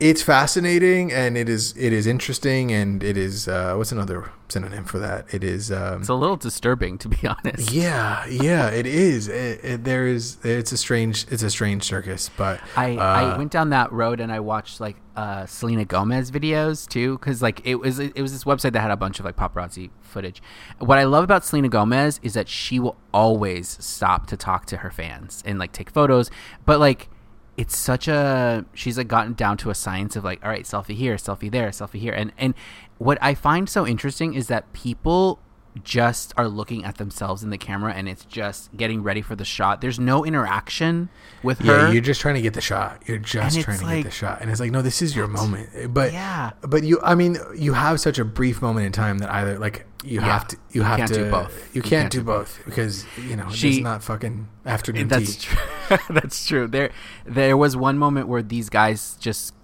It's 0.03 0.21
fascinating, 0.21 1.13
and 1.13 1.39
it 1.39 1.49
is 1.49 1.77
it 1.77 1.93
is 1.93 2.09
interesting, 2.09 2.73
and 2.73 3.05
it 3.05 3.17
is 3.17 3.47
uh, 3.47 3.77
what's 3.77 3.93
another 3.93 4.33
synonym 4.49 4.85
for 4.85 4.99
that? 4.99 5.33
It 5.33 5.45
is 5.45 5.71
um, 5.71 6.01
it's 6.01 6.09
a 6.09 6.15
little 6.15 6.37
disturbing 6.37 6.99
to 6.99 7.09
be 7.09 7.25
honest 7.29 7.71
yeah, 7.71 8.27
yeah, 8.27 8.69
it 8.69 8.85
is. 8.85 9.29
It, 9.29 9.65
it, 9.65 9.85
there 9.85 10.09
is 10.09 10.39
it's 10.43 10.73
a 10.73 10.77
strange 10.77 11.27
it's 11.31 11.45
a 11.45 11.51
strange 11.51 11.85
circus, 11.85 12.31
but 12.37 12.61
I, 12.77 12.97
uh, 12.97 13.01
I 13.01 13.39
went 13.39 13.53
down 13.53 13.71
that 13.71 13.93
road 13.93 14.19
and 14.19 14.33
I 14.33 14.41
watched 14.41 14.81
like 14.81 14.97
uh, 15.15 15.47
Selena 15.47 15.85
Gomez 15.85 16.33
videos 16.33 16.89
too 16.89 17.17
because 17.19 17.41
like 17.41 17.65
it 17.65 17.77
was 17.77 18.01
it 18.01 18.21
was 18.21 18.33
this 18.33 18.43
website 18.43 18.73
that 18.73 18.81
had 18.81 18.91
a 18.91 18.97
bunch 18.97 19.21
of 19.21 19.25
like 19.25 19.37
paparazzi 19.37 19.91
footage. 20.01 20.43
What 20.81 20.99
I 20.99 21.05
love 21.05 21.23
about 21.23 21.45
Selena 21.45 21.69
Gomez 21.69 22.19
is 22.25 22.35
that 22.35 22.49
she 22.49 22.81
will 22.81 22.97
always 23.15 23.79
stop 23.81 24.27
to 24.27 24.37
talk 24.37 24.67
to 24.67 24.79
her 24.79 24.91
fans 24.91 25.45
and 25.47 25.61
like 25.61 25.71
take 25.71 25.91
photos, 25.91 26.29
but 26.67 26.81
like 26.81 27.09
it's 27.57 27.77
such 27.77 28.09
a 28.09 28.65
she's 28.75 28.97
like 28.97 29.09
gotten 29.09 29.35
down 29.35 29.57
to 29.59 29.69
a 29.71 29.75
science 29.75 30.17
of 30.17 30.25
like 30.25 30.43
all 30.43 30.49
right 30.51 30.65
selfie 30.65 30.95
here 30.95 31.17
selfie 31.17 31.51
there 31.51 31.69
selfie 31.69 32.01
here 32.01 32.15
and 32.15 32.33
and 32.39 32.55
what 32.99 33.19
I 33.21 33.35
find 33.35 33.69
so 33.69 33.87
interesting 33.87 34.33
is 34.35 34.47
that 34.49 34.73
people 34.73 35.39
just 35.83 36.35
are 36.37 36.49
looking 36.49 36.85
at 36.85 36.99
themselves 36.99 37.43
in 37.43 37.49
the 37.51 37.57
camera 37.59 37.95
and 37.95 38.07
it's 38.09 38.25
just 38.27 38.75
getting 38.77 39.03
ready 39.03 39.23
for 39.23 39.35
the 39.35 39.45
shot. 39.45 39.81
There's 39.81 39.99
no 39.99 40.23
interaction 40.23 41.09
with 41.43 41.61
her. 41.61 41.87
Yeah, 41.87 41.91
you're 41.93 42.03
just 42.03 42.21
trying 42.21 42.35
to 42.35 42.43
get 42.43 42.53
the 42.53 42.61
shot. 42.61 43.03
You're 43.07 43.17
just 43.17 43.57
And 43.57 43.65
trying 43.65 43.79
to 43.79 43.85
like- 43.87 43.97
get 44.03 44.05
the 44.05 44.11
shot, 44.11 44.43
and 44.43 44.51
it's 44.51 44.61
like, 44.61 44.71
no, 44.71 44.83
this 44.83 45.01
is 45.01 45.17
your 45.17 45.29
moment. 45.29 45.95
But 45.95 46.13
Yeah. 46.13 46.51
but 46.61 46.85
you, 46.85 47.01
I 47.03 47.15
mean, 47.15 47.39
you 47.57 47.73
have 47.73 48.01
such 48.01 48.19
a 48.19 48.25
brief 48.25 48.61
moment 48.61 48.85
in 48.85 48.93
time 48.93 49.19
that 49.19 49.33
either 49.33 49.59
like 49.59 49.87
you 50.05 50.21
Yeah. 50.21 50.27
have 50.27 50.49
to, 50.49 50.57
you 50.71 50.81
You 50.81 50.83
have 50.83 50.99
can't 50.99 51.13
to 51.13 51.25
do 51.25 51.31
both. 51.31 51.75
You 51.75 51.83
can't, 51.83 52.11
do, 52.13 52.23
both, 52.23 52.61
because 52.65 53.05
you 53.29 53.37
know 53.37 53.49
She- 53.51 53.77
it's 53.77 53.85
not 53.85 54.03
fucking 54.03 54.49
afternoon 54.67 55.09
That's 55.09 55.37
tea. 55.37 55.47
true. 55.49 55.99
That's 56.11 56.47
true. 56.47 56.67
There, 56.67 56.91
there 57.25 57.57
was 57.57 57.77
one 57.77 57.99
moment 57.99 58.29
where 58.29 58.43
these 58.43 58.69
guys 58.69 59.17
just 59.21 59.55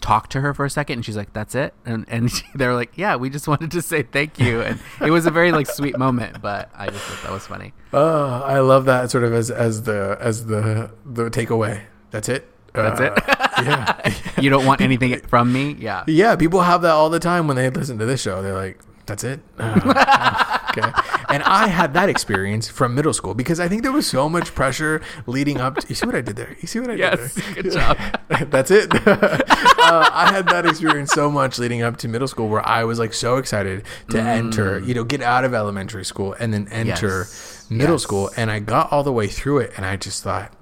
talked 0.00 0.30
to 0.32 0.40
her 0.40 0.54
for 0.54 0.64
a 0.64 0.70
second, 0.70 0.98
and 0.98 1.04
she's 1.04 1.16
like, 1.16 1.32
"That's 1.32 1.54
it," 1.54 1.74
and 1.84 2.04
and 2.08 2.30
they're 2.54 2.74
like, 2.74 2.92
"Yeah, 2.96 3.16
we 3.16 3.28
just 3.30 3.48
wanted 3.48 3.70
to 3.72 3.82
say 3.82 4.02
thank 4.02 4.38
you," 4.38 4.60
and 4.62 4.78
it 5.00 5.10
was 5.10 5.26
a 5.26 5.30
very 5.30 5.50
like 5.52 5.66
sweet 5.66 5.98
moment. 5.98 6.40
But 6.40 6.70
I 6.76 6.88
just 6.88 7.02
thought 7.04 7.22
that 7.24 7.32
was 7.32 7.46
funny. 7.46 7.72
Oh, 7.92 8.42
I 8.44 8.60
love 8.60 8.84
that 8.84 9.10
sort 9.10 9.24
of 9.24 9.32
as 9.32 9.50
as 9.50 9.82
the 9.82 10.16
as 10.20 10.46
the 10.46 10.90
the 11.04 11.30
takeaway. 11.30 11.82
That's 12.12 12.28
it. 12.28 12.48
That's 12.72 13.00
Uh, 13.00 13.14
it. 13.16 13.64
yeah. 13.64 14.14
you 14.40 14.50
don't 14.50 14.66
want 14.66 14.80
anything 14.82 15.18
from 15.20 15.50
me, 15.52 15.76
yeah. 15.80 16.04
Yeah, 16.06 16.36
people 16.36 16.60
have 16.60 16.82
that 16.82 16.90
all 16.92 17.08
the 17.08 17.18
time 17.18 17.46
when 17.48 17.56
they 17.56 17.70
listen 17.70 17.98
to 17.98 18.04
this 18.04 18.20
show. 18.20 18.42
They're 18.42 18.52
like, 18.54 18.78
"That's 19.06 19.24
it." 19.24 19.40
Uh, 19.58 20.58
okay. 20.70 20.90
And 21.28 21.42
I 21.42 21.68
had 21.68 21.94
that 21.94 22.08
experience 22.08 22.68
from 22.68 22.94
middle 22.94 23.12
school 23.12 23.34
because 23.34 23.58
I 23.60 23.68
think 23.68 23.82
there 23.82 23.92
was 23.92 24.06
so 24.06 24.28
much 24.28 24.54
pressure 24.54 25.00
leading 25.26 25.60
up. 25.60 25.76
to... 25.78 25.88
You 25.88 25.94
see 25.94 26.06
what 26.06 26.14
I 26.14 26.20
did 26.20 26.36
there? 26.36 26.56
You 26.60 26.68
see 26.68 26.80
what 26.80 26.90
I 26.90 26.94
Yes, 26.94 27.34
did 27.34 27.44
there? 27.44 27.54
good 27.62 27.72
job. 27.72 27.98
That's 28.50 28.70
it. 28.70 28.92
uh, 29.06 30.10
I 30.12 30.30
had 30.32 30.48
that 30.48 30.66
experience 30.66 31.12
so 31.12 31.30
much 31.30 31.58
leading 31.58 31.82
up 31.82 31.96
to 31.98 32.08
middle 32.08 32.28
school 32.28 32.48
where 32.48 32.66
I 32.66 32.84
was 32.84 32.98
like 32.98 33.14
so 33.14 33.36
excited 33.38 33.84
to 34.10 34.20
enter, 34.20 34.78
you 34.80 34.94
know, 34.94 35.04
get 35.04 35.22
out 35.22 35.44
of 35.44 35.54
elementary 35.54 36.04
school 36.04 36.34
and 36.38 36.52
then 36.52 36.68
enter 36.70 37.06
Mm. 37.06 37.10
Yes. 37.26 37.66
middle 37.70 37.94
Yes. 37.94 38.02
school. 38.02 38.30
And 38.36 38.50
I 38.50 38.58
got 38.60 38.92
all 38.92 39.02
the 39.02 39.12
way 39.12 39.26
through 39.28 39.58
it 39.58 39.72
and 39.76 39.84
I 39.86 39.96
just 39.96 40.22
thought, 40.22 40.52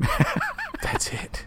that's 0.83 1.09
it. 1.13 1.45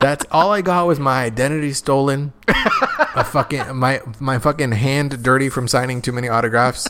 That's 0.00 0.24
all 0.30 0.52
I 0.52 0.62
got 0.62 0.86
was 0.86 1.00
my 1.00 1.24
identity 1.24 1.72
stolen, 1.72 2.32
a 2.46 3.24
fucking 3.24 3.76
my 3.76 4.00
my 4.20 4.38
fucking 4.38 4.72
hand 4.72 5.22
dirty 5.22 5.48
from 5.48 5.66
signing 5.66 6.02
too 6.02 6.12
many 6.12 6.28
autographs, 6.28 6.86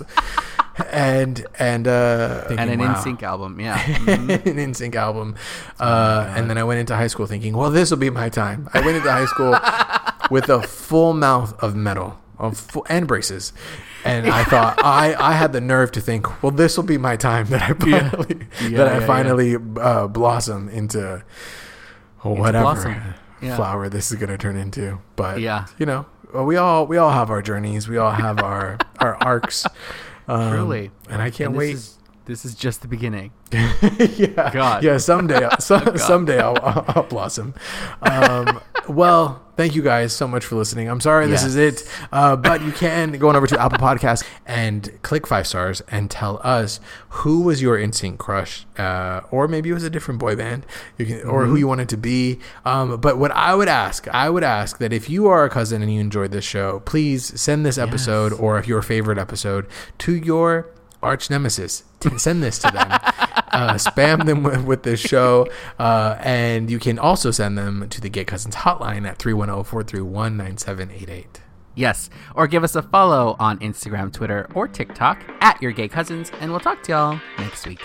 and 0.91 1.47
and 1.59 1.89
uh, 1.89 2.45
And 2.51 2.59
thinking, 2.59 2.71
an 2.71 2.79
wow. 2.81 2.95
NSYNC 2.95 3.23
album, 3.23 3.61
yeah. 3.61 3.81
An 4.09 4.29
NSYNC 4.29 4.95
album. 4.95 5.37
Uh, 5.81 6.33
and 6.37 6.51
then 6.51 6.59
I 6.59 6.65
went 6.65 6.81
into 6.81 6.95
high 6.95 7.07
school 7.07 7.27
thinking, 7.27 7.57
well, 7.57 7.71
this 7.71 7.91
will 7.91 7.99
be 7.99 8.11
my 8.11 8.29
time. 8.29 8.69
I 8.75 8.81
went 8.81 8.97
into 8.97 9.11
high 9.11 9.27
school 9.27 9.59
with 10.31 10.49
a 10.51 10.63
full 10.63 11.15
mouth 11.15 11.59
of 11.63 11.75
metal 11.75 12.19
of 12.39 12.59
full, 12.59 12.87
and 12.89 13.07
braces. 13.09 13.53
And 14.05 14.29
I 14.29 14.45
thought 14.45 14.79
I, 14.85 15.15
I 15.19 15.33
had 15.33 15.53
the 15.53 15.61
nerve 15.61 15.93
to 15.93 16.01
think, 16.01 16.43
well, 16.43 16.53
this 16.53 16.77
will 16.77 16.85
be 16.85 16.99
my 16.99 17.17
time 17.17 17.47
that 17.47 17.63
I 17.63 17.73
finally 17.73 18.47
Yeah, 18.63 18.79
that 18.79 18.89
I 18.89 18.99
yeah, 19.01 19.07
finally 19.07 19.57
uh, 19.81 20.07
blossom 20.09 20.69
into 20.69 21.25
whatever. 22.23 23.15
Yeah. 23.41 23.55
flower 23.55 23.89
this 23.89 24.11
is 24.11 24.19
going 24.19 24.31
to 24.31 24.37
turn 24.39 24.57
into. 24.57 24.99
But 25.15 25.39
Yeah. 25.39 25.67
you 25.79 25.87
know, 25.87 26.07
we 26.35 26.57
all 26.57 26.89
we 26.89 26.97
all 26.97 27.13
have 27.13 27.31
our 27.31 27.41
journeys. 27.41 27.89
We 27.89 27.97
all 27.97 28.11
have 28.11 28.41
our 28.43 28.79
our 28.99 29.15
arcs. 29.23 29.65
Um, 30.27 30.51
Truly. 30.53 30.91
and 31.09 31.23
I 31.23 31.31
can't 31.31 31.51
And 31.51 31.55
this 31.55 31.59
wait. 31.59 31.75
Is, 31.75 31.99
this 32.25 32.45
is 32.45 32.57
just 32.57 32.83
the 32.83 32.89
beginning. 32.89 33.31
yeah, 33.53 34.51
God. 34.53 34.83
yeah. 34.83 34.97
Someday, 34.99 35.45
I'll- 35.45 35.57
God. 35.69 36.01
someday 36.01 36.41
I'll, 36.41 36.59
I'll, 36.61 36.85
I'll 36.89 37.03
blossom. 37.05 37.55
Um, 38.03 38.61
well, 38.89 39.41
thank 39.59 39.75
you 39.75 39.83
guys 39.83 40.13
so 40.15 40.27
much 40.29 40.45
for 40.45 40.55
listening. 40.57 40.89
I'm 40.89 41.01
sorry 41.01 41.27
this 41.27 41.43
is 41.45 41.57
it, 41.57 41.83
uh, 42.13 42.37
but 42.37 42.63
you 42.63 42.71
can 42.73 43.13
go 43.19 43.29
on 43.29 43.35
over 43.37 43.47
to 43.49 43.61
Apple 43.65 43.77
Podcasts 43.79 44.25
and 44.47 44.91
click 45.03 45.27
five 45.27 45.47
stars 45.47 45.83
and 45.91 46.09
tell 46.11 46.41
us 46.45 46.79
who 47.11 47.43
was 47.43 47.61
your 47.61 47.77
NSYNC 47.77 48.19
crush, 48.19 48.67
uh, 48.79 49.21
or 49.33 49.49
maybe 49.49 49.69
it 49.69 49.75
was 49.75 49.83
a 49.83 49.91
different 49.91 50.21
boy 50.21 50.37
band, 50.37 50.65
you 50.97 51.05
can, 51.07 51.23
or 51.29 51.43
Mm-hmm. 51.43 51.51
who 51.51 51.57
you 51.57 51.67
wanted 51.69 51.89
to 51.91 51.97
be. 51.97 52.39
Um, 52.65 53.01
but 53.01 53.19
what 53.19 53.33
I 53.33 53.55
would 53.55 53.69
ask, 53.69 54.07
I 54.09 54.31
would 54.31 54.45
ask 54.45 54.79
that 54.79 54.93
if 54.93 55.11
you 55.11 55.27
are 55.27 55.45
a 55.45 55.51
cousin 55.51 55.83
and 55.83 55.93
you 55.93 56.01
enjoyed 56.01 56.31
this 56.31 56.45
show, 56.45 56.81
please 56.87 57.39
send 57.39 57.67
this 57.67 57.77
episode 57.79 58.33
Yes. 58.33 58.41
or 58.41 58.59
if 58.59 58.69
your 58.69 58.81
favorite 58.81 59.19
episode 59.19 59.67
to 59.99 60.13
your 60.15 60.69
arch 61.03 61.31
nemesis. 61.31 61.85
Send 62.17 62.43
this 62.43 62.59
to 62.59 62.71
them. 62.71 62.91
uh, 63.53 63.75
spam 63.75 64.25
them 64.27 64.43
with, 64.43 64.65
with 64.65 64.83
this 64.83 65.01
show. 65.01 65.49
Uh, 65.79 66.17
and 66.21 66.71
you 66.71 66.79
can 66.79 66.99
also 66.99 67.31
send 67.31 67.57
them 67.59 67.89
to 67.89 68.01
the 68.01 68.09
Gay 68.09 68.25
Cousins 68.25 68.57
hotline 68.57 69.07
at 69.07 69.19
310 69.19 69.65
431 69.65 70.37
9788. 70.37 71.41
Yes. 71.75 72.11
Or 72.35 72.49
give 72.49 72.65
us 72.65 72.75
a 72.75 72.83
follow 72.83 73.37
on 73.39 73.59
Instagram, 73.61 74.13
Twitter, 74.13 74.49
or 74.53 74.67
TikTok 74.67 75.23
at 75.41 75.63
your 75.63 75.71
gay 75.71 75.87
cousins, 75.87 76.33
and 76.41 76.51
we'll 76.51 76.59
talk 76.59 76.83
to 76.85 76.93
y'all 76.93 77.21
next 77.39 77.67
week. 77.69 77.81